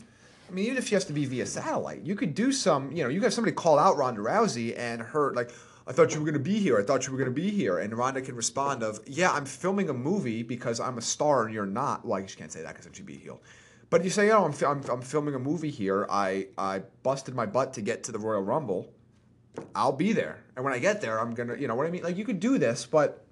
[0.49, 2.91] I mean, even if she has to be via satellite, you could do some.
[2.91, 5.51] You know, you have somebody call out Ronda Rousey and her like,
[5.87, 6.79] "I thought you were going to be here.
[6.79, 9.45] I thought you were going to be here," and Ronda can respond of, "Yeah, I'm
[9.45, 12.69] filming a movie because I'm a star and you're not." Well, she can't say that
[12.69, 13.41] because then she'd be heeled.
[13.91, 16.07] But you say, "Oh, I'm, I'm, I'm filming a movie here.
[16.09, 18.91] I I busted my butt to get to the Royal Rumble.
[19.75, 22.03] I'll be there, and when I get there, I'm gonna, you know what I mean?
[22.03, 23.25] Like you could do this, but."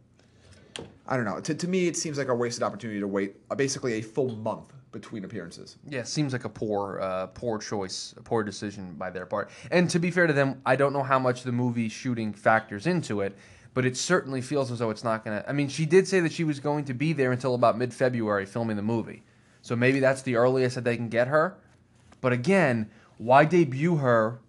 [1.07, 1.39] I don't know.
[1.39, 4.35] To, to me, it seems like a wasted opportunity to wait uh, basically a full
[4.35, 5.77] month between appearances.
[5.87, 9.49] Yeah, seems like a poor, uh, poor choice, a poor decision by their part.
[9.71, 12.87] And to be fair to them, I don't know how much the movie shooting factors
[12.87, 13.35] into it,
[13.73, 15.43] but it certainly feels as though it's not to.
[15.47, 18.45] I mean, she did say that she was going to be there until about mid-February
[18.45, 19.23] filming the movie,
[19.61, 21.57] so maybe that's the earliest that they can get her.
[22.21, 24.39] But again, why debut her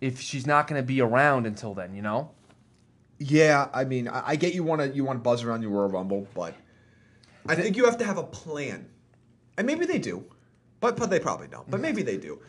[0.00, 1.94] if she's not going to be around until then?
[1.94, 2.30] You know.
[3.18, 5.72] Yeah, I mean, I, I get you want to you want to buzz around your
[5.72, 6.54] Royal Rumble, but
[7.48, 8.88] I think you have to have a plan,
[9.56, 10.24] and maybe they do,
[10.80, 11.68] but but they probably don't.
[11.70, 12.40] But maybe they do.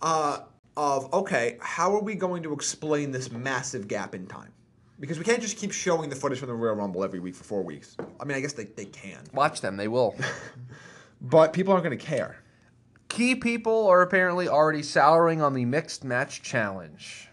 [0.00, 0.40] Uh,
[0.76, 4.52] of okay, how are we going to explain this massive gap in time?
[4.98, 7.44] Because we can't just keep showing the footage from the Royal Rumble every week for
[7.44, 7.96] four weeks.
[8.18, 10.16] I mean, I guess they, they can, Watch them; they will.
[11.20, 12.42] but people aren't going to care.
[13.16, 17.28] Key people are apparently already souring on the mixed match challenge.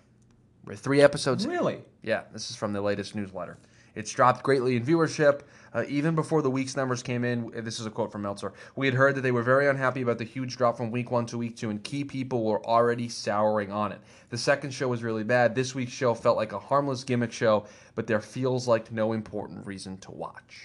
[0.64, 1.46] We're three episodes.
[1.46, 1.82] Really?
[2.02, 3.58] Yeah, this is from the latest newsletter.
[3.94, 5.42] It's dropped greatly in viewership.
[5.74, 8.54] Uh, even before the week's numbers came in, this is a quote from Meltzer.
[8.78, 11.26] We had heard that they were very unhappy about the huge drop from week one
[11.26, 14.00] to week two, and key people were already souring on it.
[14.30, 15.54] The second show was really bad.
[15.54, 17.66] This week's show felt like a harmless gimmick show,
[17.96, 20.62] but there feels like no important reason to watch.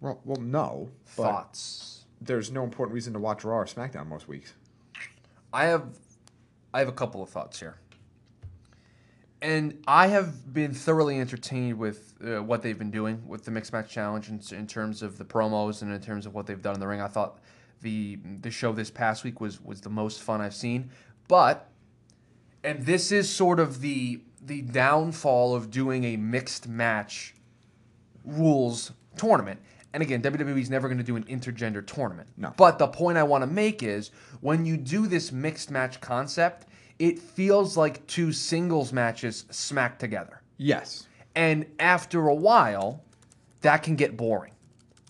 [0.00, 0.90] Well, well, no.
[1.06, 1.93] Thoughts?
[2.24, 4.54] There's no important reason to watch Raw or SmackDown most weeks.
[5.52, 5.84] I have,
[6.72, 7.78] I have a couple of thoughts here.
[9.42, 13.72] And I have been thoroughly entertained with uh, what they've been doing with the mixed
[13.72, 16.74] match challenge in, in terms of the promos and in terms of what they've done
[16.74, 17.02] in the ring.
[17.02, 17.40] I thought
[17.82, 20.90] the the show this past week was was the most fun I've seen.
[21.28, 21.68] But
[22.64, 27.34] and this is sort of the the downfall of doing a mixed match
[28.24, 29.60] rules tournament.
[29.94, 32.28] And again, WWE's never going to do an intergender tournament.
[32.36, 32.52] No.
[32.56, 36.66] But the point I want to make is when you do this mixed match concept,
[36.98, 40.42] it feels like two singles matches smacked together.
[40.56, 41.06] Yes.
[41.36, 43.04] And after a while,
[43.60, 44.52] that can get boring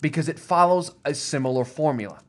[0.01, 2.19] because it follows a similar formula.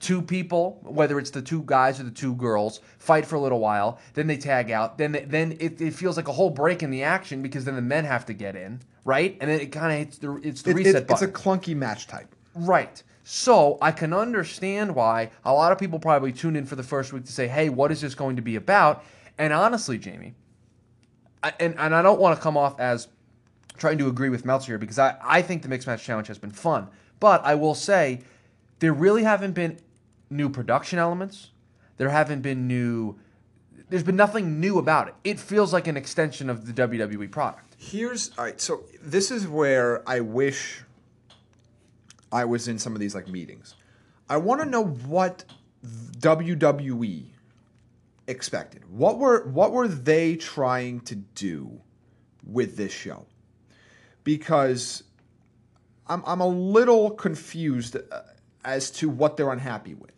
[0.00, 3.60] Two people, whether it's the two guys or the two girls, fight for a little
[3.60, 6.82] while, then they tag out, then they, then it, it feels like a whole break
[6.82, 9.36] in the action because then the men have to get in, right?
[9.40, 11.74] And then it kind of hits the it's the It- reset it- it's a clunky
[11.76, 12.34] match type.
[12.54, 13.02] Right.
[13.24, 17.12] So I can understand why a lot of people probably tuned in for the first
[17.12, 19.04] week to say, hey, what is this going to be about?
[19.38, 20.34] And honestly, Jamie,
[21.42, 23.08] I, and, and I don't want to come off as
[23.78, 26.38] trying to agree with Meltzer here because I, I think the Mixed Match Challenge has
[26.38, 26.88] been fun.
[27.20, 28.22] But I will say
[28.80, 29.78] there really haven't been
[30.28, 31.50] new production elements.
[31.96, 33.16] There haven't been new.
[33.92, 35.14] There's been nothing new about it.
[35.22, 37.76] It feels like an extension of the WWE product.
[37.76, 38.58] Here's all right.
[38.58, 40.80] So this is where I wish
[42.32, 43.74] I was in some of these like meetings.
[44.30, 45.44] I want to know what
[45.84, 47.24] WWE
[48.28, 48.82] expected.
[48.90, 51.78] What were what were they trying to do
[52.46, 53.26] with this show?
[54.24, 55.02] Because
[56.06, 58.20] I'm I'm a little confused uh,
[58.64, 60.12] as to what they're unhappy with.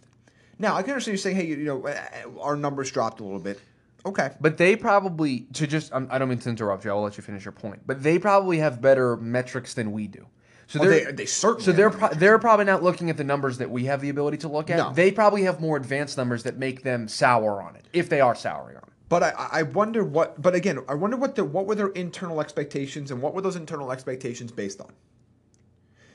[0.59, 3.39] Now I can understand you saying, hey, you know, uh, our numbers dropped a little
[3.39, 3.61] bit.
[4.07, 6.91] Okay, But they probably to just I'm, I don't mean to interrupt you.
[6.91, 7.81] I'll let you finish your point.
[7.87, 10.27] But they probably have better metrics than we do.
[10.67, 11.65] So Well, they're, they, they certainly.
[11.65, 14.39] So they're pro- they're probably not looking at the numbers that we have the ability
[14.39, 14.77] to look at.
[14.77, 14.93] No.
[14.93, 18.35] They probably have more advanced numbers that make them sour on it if they are
[18.35, 18.93] souring on it.
[19.09, 20.41] But I, I wonder what.
[20.41, 23.57] But again, I wonder what the what were their internal expectations and what were those
[23.57, 24.93] internal expectations based on?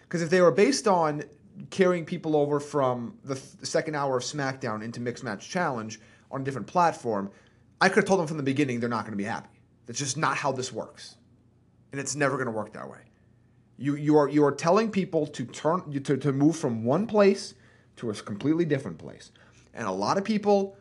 [0.01, 1.23] Because if they were based on
[1.69, 5.99] carrying people over from the th- second hour of SmackDown into Mixed Match Challenge
[6.31, 7.29] on a different platform,
[7.81, 9.49] I could have told them from the beginning they're not going to be happy.
[9.85, 11.15] That's just not how this works,
[11.91, 12.99] and it's never going to work that way.
[13.77, 17.55] You you are you are telling people to turn to to move from one place
[17.97, 19.31] to a completely different place,
[19.73, 20.77] and a lot of people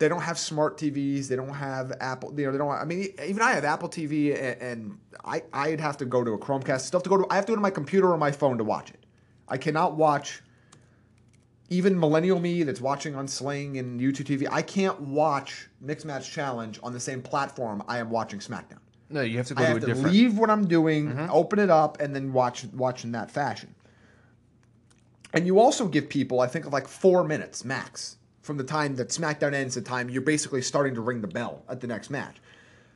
[0.00, 1.28] they don't have smart TVs.
[1.28, 2.32] They don't have Apple.
[2.36, 2.70] You know, they don't.
[2.70, 6.32] I mean, even I have Apple TV, and, and I I'd have to go to
[6.32, 6.80] a Chromecast.
[6.80, 7.26] Still have to go to.
[7.30, 8.99] I have to go to my computer or my phone to watch it.
[9.50, 10.42] I cannot watch.
[11.68, 16.30] Even millennial me that's watching on Sling and YouTube TV, I can't watch Mixed Match
[16.32, 18.78] Challenge on the same platform I am watching SmackDown.
[19.08, 20.12] No, you have to go I to have a to different.
[20.12, 23.74] leave what I'm doing, open it up, and then watch watch in that fashion.
[25.32, 28.96] And you also give people, I think, of like four minutes max from the time
[28.96, 31.86] that SmackDown ends to the time you're basically starting to ring the bell at the
[31.86, 32.36] next match.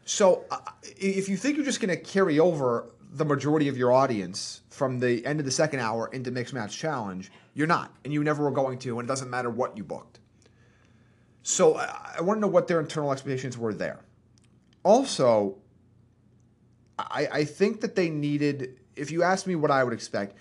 [0.05, 3.93] So uh, if you think you're just going to carry over the majority of your
[3.93, 8.13] audience from the end of the second hour into Mixed Match Challenge, you're not, and
[8.13, 10.19] you never were going to, and it doesn't matter what you booked.
[11.43, 14.01] So I, I want to know what their internal expectations were there.
[14.83, 15.59] Also,
[16.99, 20.37] I, I think that they needed, if you ask me what I would expect,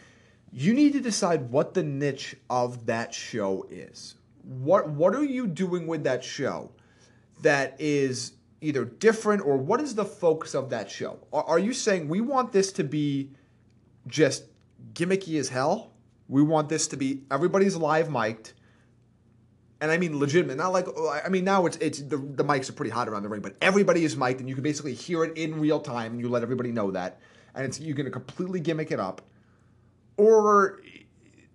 [0.51, 4.15] you need to decide what the niche of that show is.
[4.43, 6.71] What what are you doing with that show
[7.41, 8.33] that is
[8.63, 11.19] either different or what is the focus of that show?
[11.31, 13.29] Are, are you saying we want this to be
[14.07, 14.45] just
[14.93, 15.91] gimmicky as hell?
[16.27, 18.53] We want this to be everybody's live mic'd
[19.81, 20.55] and I mean legitimate.
[20.57, 23.23] Not like oh, I mean now it's it's the, the mics are pretty hot around
[23.23, 26.13] the ring, but everybody is mic'd and you can basically hear it in real time
[26.13, 27.19] and you let everybody know that.
[27.53, 29.21] And it's you're gonna completely gimmick it up.
[30.15, 30.79] Or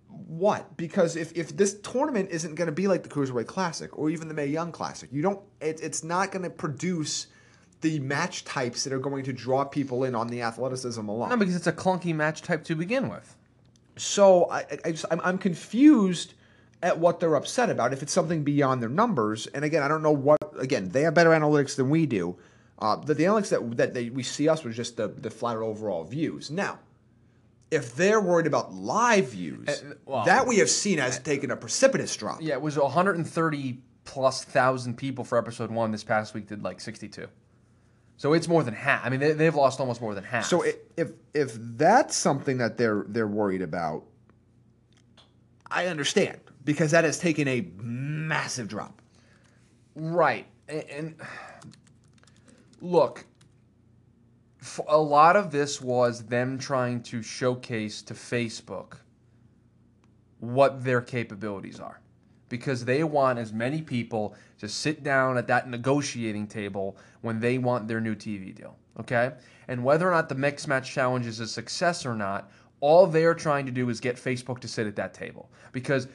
[0.09, 0.75] what?
[0.77, 4.27] Because if, if this tournament isn't going to be like the Cruiserweight Classic or even
[4.27, 5.39] the Mae Young Classic, you don't.
[5.61, 7.27] It, it's not going to produce
[7.81, 11.29] the match types that are going to draw people in on the athleticism alone.
[11.29, 13.35] No, because it's a clunky match type to begin with.
[13.97, 16.33] So I, I just I'm, I'm confused
[16.81, 17.93] at what they're upset about.
[17.93, 20.39] If it's something beyond their numbers, and again, I don't know what.
[20.57, 22.35] Again, they have better analytics than we do.
[22.79, 25.63] Uh, the, the analytics that that they, we see us was just the the flatter
[25.63, 26.49] overall views.
[26.49, 26.79] Now,
[27.71, 31.55] if they're worried about live views, Uh, well- that we have seen has taken a
[31.55, 32.41] precipitous drop.
[32.41, 35.91] Yeah, it was 130 plus thousand people for episode one.
[35.91, 37.27] This past week did like 62.
[38.17, 39.05] So it's more than half.
[39.05, 40.45] I mean, they, they've lost almost more than half.
[40.45, 40.63] So
[40.97, 44.03] if if that's something that they're they're worried about,
[45.71, 49.01] I understand because that has taken a massive drop.
[49.95, 50.47] Right.
[50.67, 51.15] And, and
[52.81, 53.25] look,
[54.87, 58.97] a lot of this was them trying to showcase to Facebook
[60.39, 62.01] what their capabilities are.
[62.49, 67.57] Because they want as many people to sit down at that negotiating table when they
[67.57, 68.75] want their new TV deal.
[68.99, 69.33] Okay?
[69.67, 73.35] And whether or not the Mix Match Challenge is a success or not, all they're
[73.35, 75.51] trying to do is get Facebook to sit at that table.
[75.71, 76.07] Because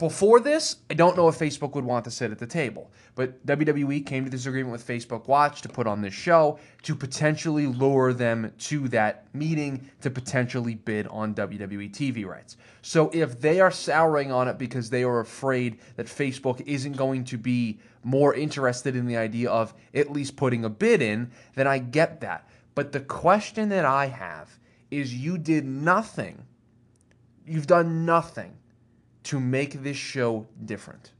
[0.00, 2.90] before this, I don't know if Facebook would want to sit at the table.
[3.14, 6.94] But WWE came to this agreement with Facebook Watch to put on this show to
[6.94, 12.56] potentially lure them to that meeting to potentially bid on WWE TV rights.
[12.80, 17.24] So if they are souring on it because they are afraid that Facebook isn't going
[17.24, 21.66] to be more interested in the idea of at least putting a bid in, then
[21.66, 22.48] I get that.
[22.74, 24.58] But the question that I have
[24.90, 26.46] is you did nothing.
[27.44, 28.56] You've done nothing
[29.24, 31.12] to make this show different.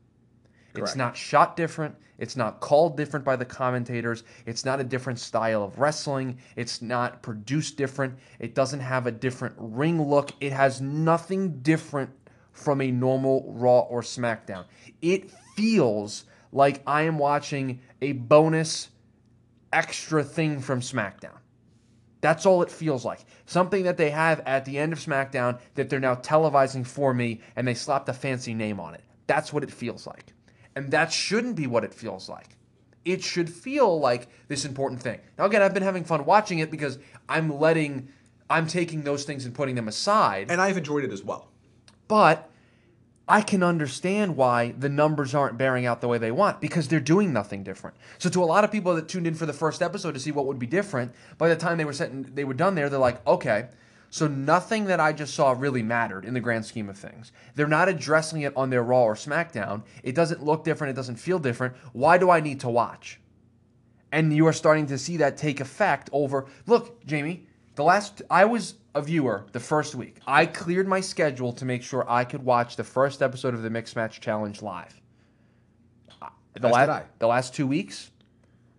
[0.75, 1.97] It's not shot different.
[2.19, 4.25] It's not called different by the commentators.
[4.47, 6.39] It's not a different style of wrestling.
[6.55, 8.19] It's not produced different.
[8.39, 10.31] It doesn't have a different ring look.
[10.41, 12.11] It has nothing different
[12.53, 14.65] from a normal Raw or SmackDown.
[15.01, 18.91] It feels like I am watching a bonus
[19.73, 21.39] extra thing from SmackDown.
[22.21, 23.21] That's all it feels like.
[23.47, 27.41] Something that they have at the end of SmackDown that they're now televising for me
[27.57, 29.03] and they slapped a fancy name on it.
[29.27, 30.33] That's what it feels like.
[30.77, 32.57] And that shouldn't be what it feels like.
[33.05, 35.21] It should feel like this important thing.
[35.39, 38.09] Now, again, I've been having fun watching it because I'm letting,
[38.51, 40.51] I'm taking those things and putting them aside.
[40.51, 41.49] And I've enjoyed it as well.
[42.09, 42.51] But
[43.31, 47.01] I can understand why the numbers aren't bearing out the way they want because they're
[47.01, 47.97] doing nothing different.
[48.19, 50.33] So to a lot of people that tuned in for the first episode to see
[50.33, 52.99] what would be different, by the time they were sitting, they were done there, they're
[52.99, 53.69] like, okay,
[54.11, 57.31] so nothing that I just saw really mattered in the grand scheme of things.
[57.55, 59.85] They're not addressing it on their Raw or SmackDown.
[60.03, 60.91] It doesn't look different.
[60.91, 61.77] It doesn't feel different.
[61.93, 63.21] Why do I need to watch?
[64.13, 67.47] and you are starting to see that take effect over look jamie
[67.81, 71.83] the last i was a viewer the first week i cleared my schedule to make
[71.83, 75.01] sure i could watch the first episode of the mixed match challenge live
[76.61, 77.03] the, As la- did I.
[77.19, 78.11] the last two weeks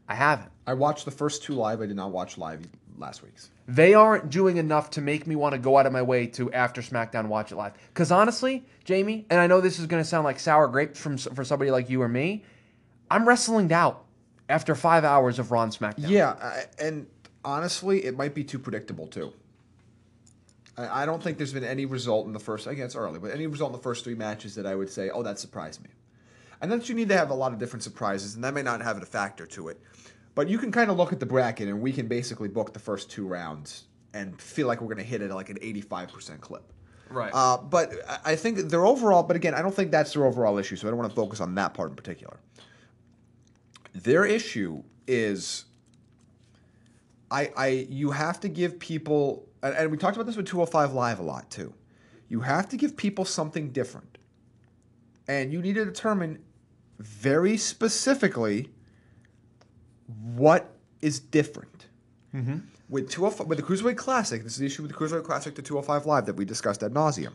[0.08, 1.82] i haven't I watched the first two live.
[1.82, 2.62] I did not watch live
[2.98, 3.50] last week's.
[3.68, 6.54] they aren't doing enough to make me want to go out of my way to
[6.54, 7.74] after SmackDown watch it live.
[7.88, 11.18] Because honestly, Jamie, and I know this is going to sound like sour grapes from
[11.18, 12.44] for somebody like you or me,
[13.10, 14.06] I'm wrestling out
[14.50, 16.10] after five hours of Raw and SmackDown.
[16.10, 17.08] Yeah, I, and
[17.44, 19.34] honestly, it might be too predictable too.
[20.78, 22.68] I, I don't think there's been any result in the first.
[22.68, 25.10] Again, it's early, but any result in the first three matches that I would say,
[25.10, 25.90] oh, that surprised me.
[26.62, 28.82] And then you need to have a lot of different surprises, and that may not
[28.82, 29.82] have a factor to it.
[30.36, 32.80] But you can kind of look at the bracket, and we can basically book the
[32.80, 36.72] first two rounds and feel like we're going to hit it like an 85% clip.
[37.10, 37.32] Right.
[37.34, 40.76] Uh, but I think their overall, but again, I don't think that's their overall issue,
[40.76, 42.40] so I don't want to focus on that part in particular.
[43.94, 45.66] Their issue is
[47.32, 50.94] I, I you have to give people and, and we talked about this with 205
[50.94, 51.74] live a lot too.
[52.28, 54.18] You have to give people something different.
[55.28, 56.40] And you need to determine
[57.00, 58.70] very specifically
[60.36, 61.88] what is different.
[62.36, 62.58] Mm-hmm.
[62.90, 65.62] With 205 with the cruiserweight classic this is the issue with the cruiserweight classic to
[65.62, 67.34] 205 live that we discussed ad nauseum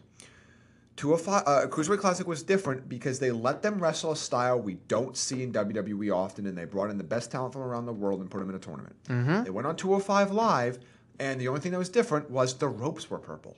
[0.96, 5.16] 205 uh, Cruiserweight Classic was different because they let them wrestle a style we don't
[5.16, 8.20] see in WWE often, and they brought in the best talent from around the world
[8.20, 8.96] and put them in a tournament.
[9.44, 10.78] They went on 205 Live,
[11.18, 13.56] and the only thing that was different was the ropes were purple.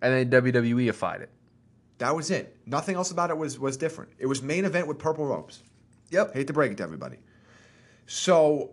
[0.00, 1.30] and then WWEified it.
[1.98, 2.56] That was it.
[2.66, 4.10] Nothing else about it was was different.
[4.18, 5.62] It was main event with purple ropes.
[6.10, 6.34] Yep.
[6.34, 7.18] Hate to break it to everybody.
[8.06, 8.70] So,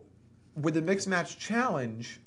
[0.55, 2.19] with the mixed match challenge,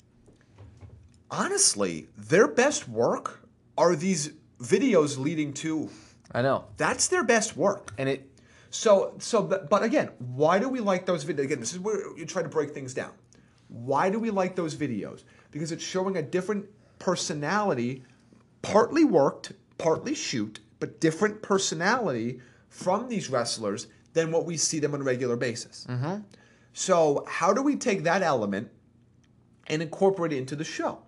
[1.29, 3.41] honestly, their best work
[3.77, 4.31] are these
[4.63, 5.89] videos leading to.
[6.31, 6.65] I know.
[6.77, 7.93] That's their best work.
[7.97, 8.29] And it
[8.71, 11.45] So, so, but, again, why do we like those videos?
[11.45, 13.11] Again, this is where you try to break things down.
[13.67, 15.23] Why do we like those videos?
[15.51, 16.65] Because it's showing a different
[16.99, 18.03] personality,
[18.61, 22.39] partly worked, partly shoot, but different personality
[22.69, 25.85] from these wrestlers than what we see them on a regular basis.
[25.89, 26.21] Mm-hmm.
[26.73, 28.71] So, how do we take that element
[29.67, 30.99] and incorporate it into the show?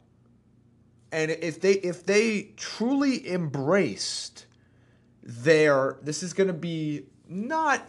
[1.11, 4.45] And if they if they truly embraced
[5.23, 7.87] their this is going to be not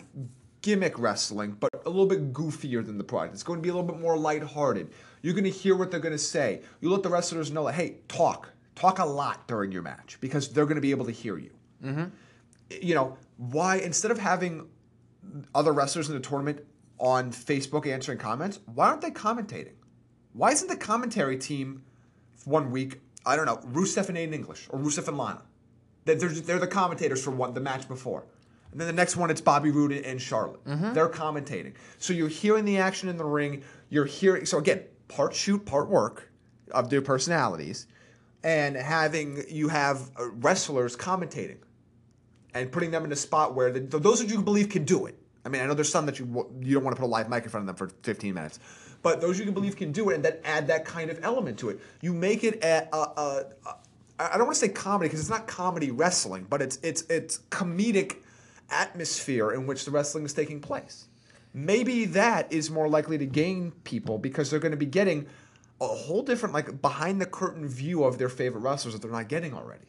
[0.63, 3.35] gimmick wrestling, but a little bit goofier than the product.
[3.35, 4.91] It's going to be a little bit more lighthearted.
[5.23, 6.63] You're going to hear what they're going to say.
[6.81, 10.49] You let the wrestlers know, like, hey, talk, talk a lot during your match because
[10.49, 11.51] they're going to be able to hear you.
[11.85, 12.05] Mm-hmm.
[12.83, 14.67] You know why instead of having
[15.55, 16.65] other wrestlers in the tournament
[16.99, 19.75] on Facebook answering comments, why aren't they commentating?
[20.33, 21.83] Why isn't the commentary team
[22.45, 25.43] one week, I don't know, Rusev and Aiden English or Rusev and Lana?
[26.05, 28.25] They're, they're, the commentators for one the match before.
[28.71, 30.61] And then the next one, it's Bobby Roode and Charlotte.
[30.95, 31.75] They're commentating.
[31.99, 33.65] So you're hearing the action in the ring.
[33.91, 36.31] You're hearing, so again, part shoot, part work
[36.71, 37.89] of their personalities.
[38.45, 41.57] And having, you have uh, wrestlers commentating
[42.55, 45.19] and putting them in a spot where the, those that you believe can do it.
[45.45, 46.27] I mean, I know there's some that you
[46.61, 48.59] you don't want to put a live mic in front of them for 15 minutes,
[49.07, 51.61] but those you can believe can do it, and then add that kind of element
[51.61, 51.79] to it.
[52.01, 53.77] You make it a, a, a,
[54.19, 57.39] I don't want to say comedy because it's not comedy wrestling, but it's it's it's
[57.51, 58.17] comedic
[58.69, 61.07] atmosphere in which the wrestling is taking place.
[61.55, 65.29] Maybe that is more likely to gain people because they're going to be getting
[65.81, 69.29] a whole different like behind the curtain view of their favorite wrestlers that they're not
[69.29, 69.85] getting already.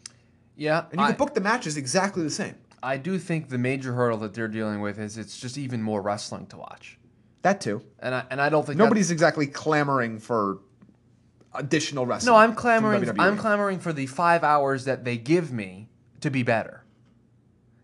[0.55, 2.53] Yeah, And you I, can book the matches exactly the same.
[2.83, 6.03] I do think the major hurdle that they're dealing with is it's just even more
[6.03, 6.99] wrestling to watch,
[7.41, 7.81] That too.
[7.99, 10.59] and I and I don't think Nobody's exactly clamoring for
[11.53, 12.33] additional wrestling.
[12.33, 13.09] No, I'm clamoring.
[13.19, 15.89] I'm clamoring for the five hours that they give me
[16.21, 16.83] to be better.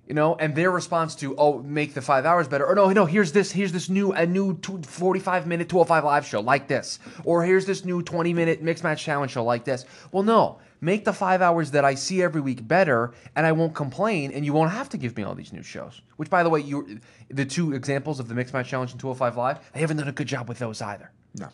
[0.07, 3.05] You know, and their response to oh, make the five hours better, or no, no,
[3.05, 6.99] here's this, here's this new a new two, 45 minute 205 live show like this,
[7.23, 9.85] or here's this new 20 minute mixed match challenge show like this.
[10.11, 13.73] Well, no, make the five hours that I see every week better, and I won't
[13.73, 16.01] complain, and you won't have to give me all these new shows.
[16.17, 19.37] Which, by the way, you the two examples of the mixed match challenge and 205
[19.37, 21.11] live, they haven't done a good job with those either.
[21.35, 21.47] No.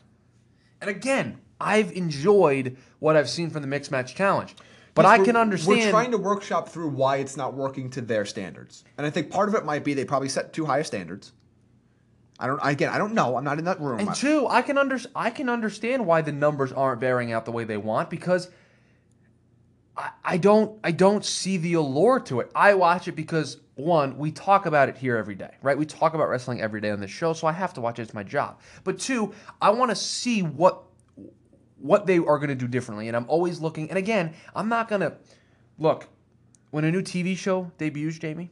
[0.82, 4.55] And again, I've enjoyed what I've seen from the mixed match challenge.
[4.95, 5.80] But I can understand.
[5.80, 9.30] We're trying to workshop through why it's not working to their standards, and I think
[9.30, 11.32] part of it might be they probably set too high of standards.
[12.39, 12.59] I don't.
[12.63, 13.38] Again, I don't know.
[13.38, 13.99] I'm not in that room.
[13.99, 17.51] and two, I can under, I can understand why the numbers aren't bearing out the
[17.51, 18.49] way they want because
[20.24, 22.52] I, don't I don't see the allure to it.
[22.56, 25.78] I watch it because one, we talk about it here every day, right?
[25.78, 28.04] We talk about wrestling every day on this show, so I have to watch it.
[28.04, 28.60] It's my job.
[28.84, 30.84] But two, I want to see what
[31.78, 33.89] what they are going to do differently, and I'm always looking.
[33.89, 35.16] And again, I'm not going to
[35.78, 36.08] look
[36.72, 38.52] when a new TV show debuts, Jamie.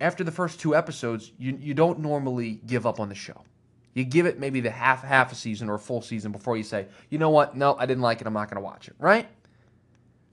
[0.00, 3.42] After the first two episodes, you you don't normally give up on the show.
[3.94, 6.62] You give it maybe the half half a season or a full season before you
[6.62, 7.56] say, you know what?
[7.56, 8.26] No, I didn't like it.
[8.26, 8.94] I'm not going to watch it.
[8.98, 9.28] Right?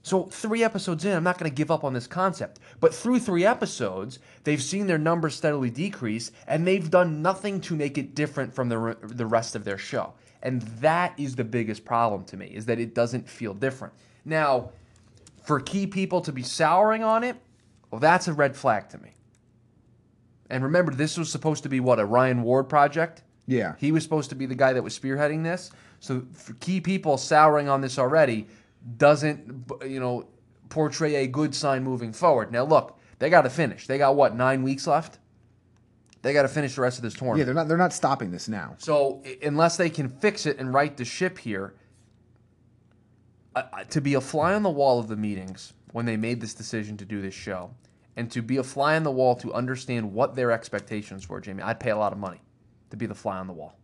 [0.02, 2.58] So three episodes in, I'm not going to give up on this concept.
[2.80, 7.76] But through three episodes, they've seen their numbers steadily decrease, and they've done nothing to
[7.76, 10.14] make it different from the the rest of their show.
[10.42, 13.92] And that is the biggest problem to me, is that it doesn't feel different.
[14.24, 14.70] Now,
[15.44, 17.36] for key people to be souring on it,
[17.90, 19.10] well, that's a red flag to me.
[20.48, 23.22] And remember, this was supposed to be what a Ryan Ward project.
[23.46, 23.74] Yeah.
[23.78, 25.70] He was supposed to be the guy that was spearheading this.
[26.00, 28.46] So for key people souring on this already
[28.96, 30.28] doesn't, you know,
[30.68, 32.52] portray a good sign moving forward.
[32.52, 33.86] Now look, they got to finish.
[33.86, 35.18] They got what nine weeks left.
[36.22, 37.38] They got to finish the rest of this tournament.
[37.38, 37.68] yeah, they're not.
[37.68, 38.74] They're not stopping this now.
[38.78, 41.74] So unless they can fix it and right the ship here,
[43.56, 46.54] uh, to be a fly on the wall of the meetings when they made this
[46.54, 47.70] decision to do this show,
[48.16, 51.62] and to be a fly on the wall to understand what their expectations were, Jamie,
[51.62, 52.40] I'd pay a lot of money
[52.90, 53.78] to be the fly on the wall,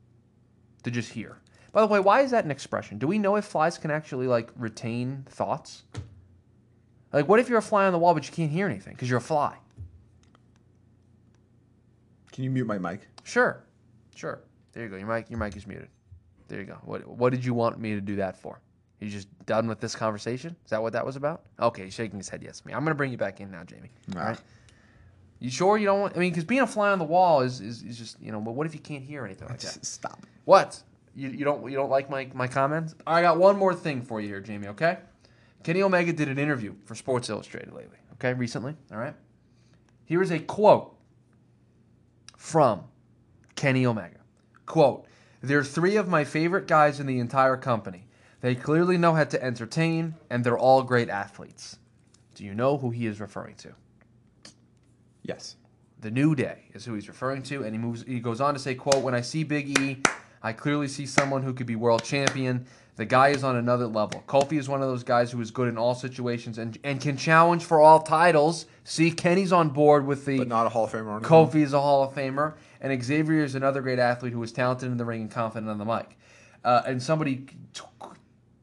[0.84, 1.38] to just hear.
[1.76, 2.96] By the way, why is that an expression?
[2.96, 5.82] Do we know if flies can actually like retain thoughts?
[7.12, 9.10] Like, what if you're a fly on the wall but you can't hear anything because
[9.10, 9.58] you're a fly?
[12.32, 13.06] Can you mute my mic?
[13.24, 13.62] Sure,
[14.14, 14.40] sure.
[14.72, 14.96] There you go.
[14.96, 15.90] Your mic, your mic is muted.
[16.48, 16.78] There you go.
[16.82, 18.58] What, what did you want me to do that for?
[19.00, 20.56] You just done with this conversation?
[20.64, 21.42] Is that what that was about?
[21.60, 22.72] Okay, he's shaking his head yes me.
[22.72, 23.90] I'm gonna bring you back in now, Jamie.
[24.14, 24.40] All right.
[25.40, 26.16] You sure you don't want?
[26.16, 28.40] I mean, because being a fly on the wall is, is, is just you know.
[28.40, 29.84] But what if you can't hear anything like that?
[29.84, 30.24] Stop.
[30.46, 30.82] What?
[31.16, 32.94] You, you don't you don't like my my comments?
[33.06, 34.68] I got one more thing for you here, Jamie.
[34.68, 34.98] Okay.
[35.64, 37.96] Kenny Omega did an interview for Sports Illustrated lately.
[38.14, 38.76] Okay, recently.
[38.92, 39.14] All right.
[40.04, 40.94] Here is a quote
[42.36, 42.84] from
[43.56, 44.18] Kenny Omega.
[44.66, 45.06] Quote:
[45.40, 48.06] "They're three of my favorite guys in the entire company.
[48.42, 51.78] They clearly know how to entertain, and they're all great athletes."
[52.34, 53.72] Do you know who he is referring to?
[55.22, 55.56] Yes.
[55.98, 58.02] The New Day is who he's referring to, and he moves.
[58.02, 60.02] He goes on to say, "quote When I see Big E,
[60.42, 62.66] I clearly see someone who could be world champion.
[62.96, 64.24] The guy is on another level.
[64.26, 67.18] Kofi is one of those guys who is good in all situations and, and can
[67.18, 68.64] challenge for all titles.
[68.84, 71.20] See, Kenny's on board with the But not a Hall of Famer.
[71.20, 74.90] Kofi is a Hall of Famer, and Xavier is another great athlete who is talented
[74.90, 76.16] in the ring and confident on the mic.
[76.64, 78.16] Uh, and somebody took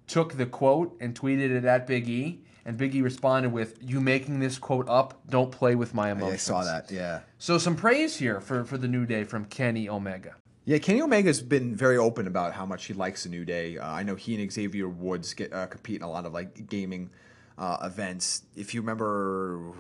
[0.08, 4.02] took the quote and tweeted it at Big E, and Big E responded with, "You
[4.02, 5.22] making this quote up?
[5.30, 6.92] Don't play with my emotions." I saw that.
[6.92, 7.22] Yeah.
[7.38, 10.36] So some praise here for for the New Day from Kenny Omega.
[10.66, 13.78] Yeah, Kenny Omega's been very open about how much he likes the New Day.
[13.78, 16.70] Uh, I know he and Xavier Woods get uh, compete in a lot of like
[16.70, 17.10] gaming
[17.58, 18.44] uh, events.
[18.56, 19.72] If you remember,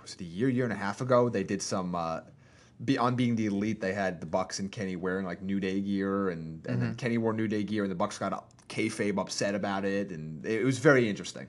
[0.00, 1.28] was it a year, year and a half ago?
[1.28, 1.94] They did some.
[1.94, 2.20] Uh,
[2.84, 5.80] be, on being the elite, they had the Bucks and Kenny wearing like New Day
[5.80, 9.54] gear, and, and then Kenny wore New Day gear, and the Bucks got kayfabe upset
[9.54, 11.46] about it, and it was very interesting.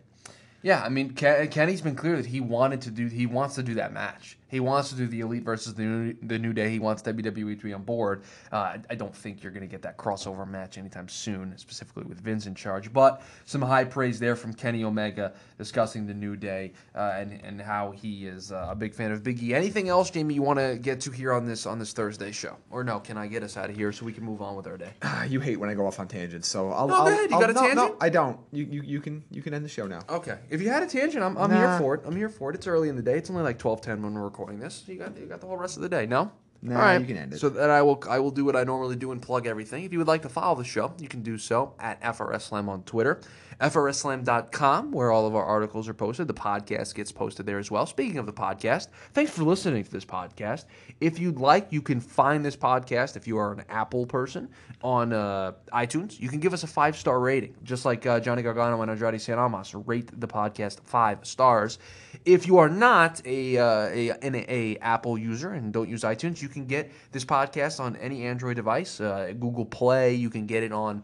[0.61, 3.63] Yeah, I mean, Ken, Kenny's been clear that he wanted to do, he wants to
[3.63, 4.37] do that match.
[4.53, 6.69] He wants to do the Elite versus the New, the New Day.
[6.69, 8.21] He wants WWE to be on board.
[8.51, 12.21] Uh, I, don't think you're going to get that crossover match anytime soon, specifically with
[12.21, 12.93] Vince in charge.
[12.93, 17.59] But some high praise there from Kenny Omega discussing the New Day uh, and and
[17.59, 19.55] how he is uh, a big fan of Big E.
[19.55, 22.55] Anything else, Jamie, you want to get to here on this on this Thursday show?
[22.69, 22.99] Or no?
[22.99, 24.91] Can I get us out of here so we can move on with our day?
[25.33, 26.87] You hate when I go off on tangents, so I'll.
[26.87, 27.29] No, I'll, go ahead.
[27.31, 27.77] You I'll- got a no, tangent?
[27.77, 28.39] No, I don't.
[28.51, 30.01] You, you you can you can end the show now.
[30.09, 30.37] Okay.
[30.51, 32.01] If you had a tangent, I'm, I'm here for it.
[32.05, 32.55] I'm here for it.
[32.55, 33.17] It's early in the day.
[33.17, 34.83] It's only like 12:10 when we're recording this.
[34.87, 36.05] You got you got the whole rest of the day.
[36.05, 36.31] No.
[36.65, 37.01] Nah, All right.
[37.01, 37.39] you can end it.
[37.39, 39.83] So then I will I will do what I normally do and plug everything.
[39.83, 42.83] If you would like to follow the show, you can do so at FRSlam on
[42.83, 43.19] Twitter,
[43.59, 46.27] FRSSlam.com, where all of our articles are posted.
[46.27, 47.85] The podcast gets posted there as well.
[47.85, 50.63] Speaking of the podcast, thanks for listening to this podcast.
[51.01, 54.47] If you'd like, you can find this podcast if you are an Apple person
[54.81, 56.17] on uh, iTunes.
[56.17, 59.15] You can give us a five star rating, just like uh, Johnny Gargano and Andrade
[59.15, 59.83] Cien.
[59.85, 61.77] Rate the podcast five stars.
[62.25, 66.41] If you are not a, uh, a, an a Apple user and don't use iTunes,
[66.41, 70.13] you can get this podcast on any Android device, uh, Google Play.
[70.15, 71.03] You can get it on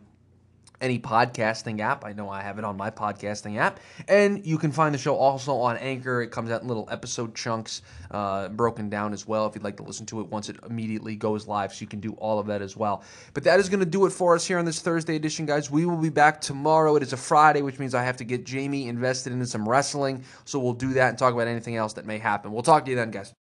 [0.82, 2.06] any podcasting app.
[2.06, 3.80] I know I have it on my podcasting app.
[4.08, 6.22] And you can find the show also on Anchor.
[6.22, 9.78] It comes out in little episode chunks, uh, broken down as well, if you'd like
[9.78, 11.74] to listen to it once it immediately goes live.
[11.74, 13.04] So you can do all of that as well.
[13.34, 15.70] But that is going to do it for us here on this Thursday edition, guys.
[15.70, 16.96] We will be back tomorrow.
[16.96, 20.24] It is a Friday, which means I have to get Jamie invested into some wrestling.
[20.46, 22.52] So we'll do that and talk about anything else that may happen.
[22.52, 23.34] We'll talk to you then, guys.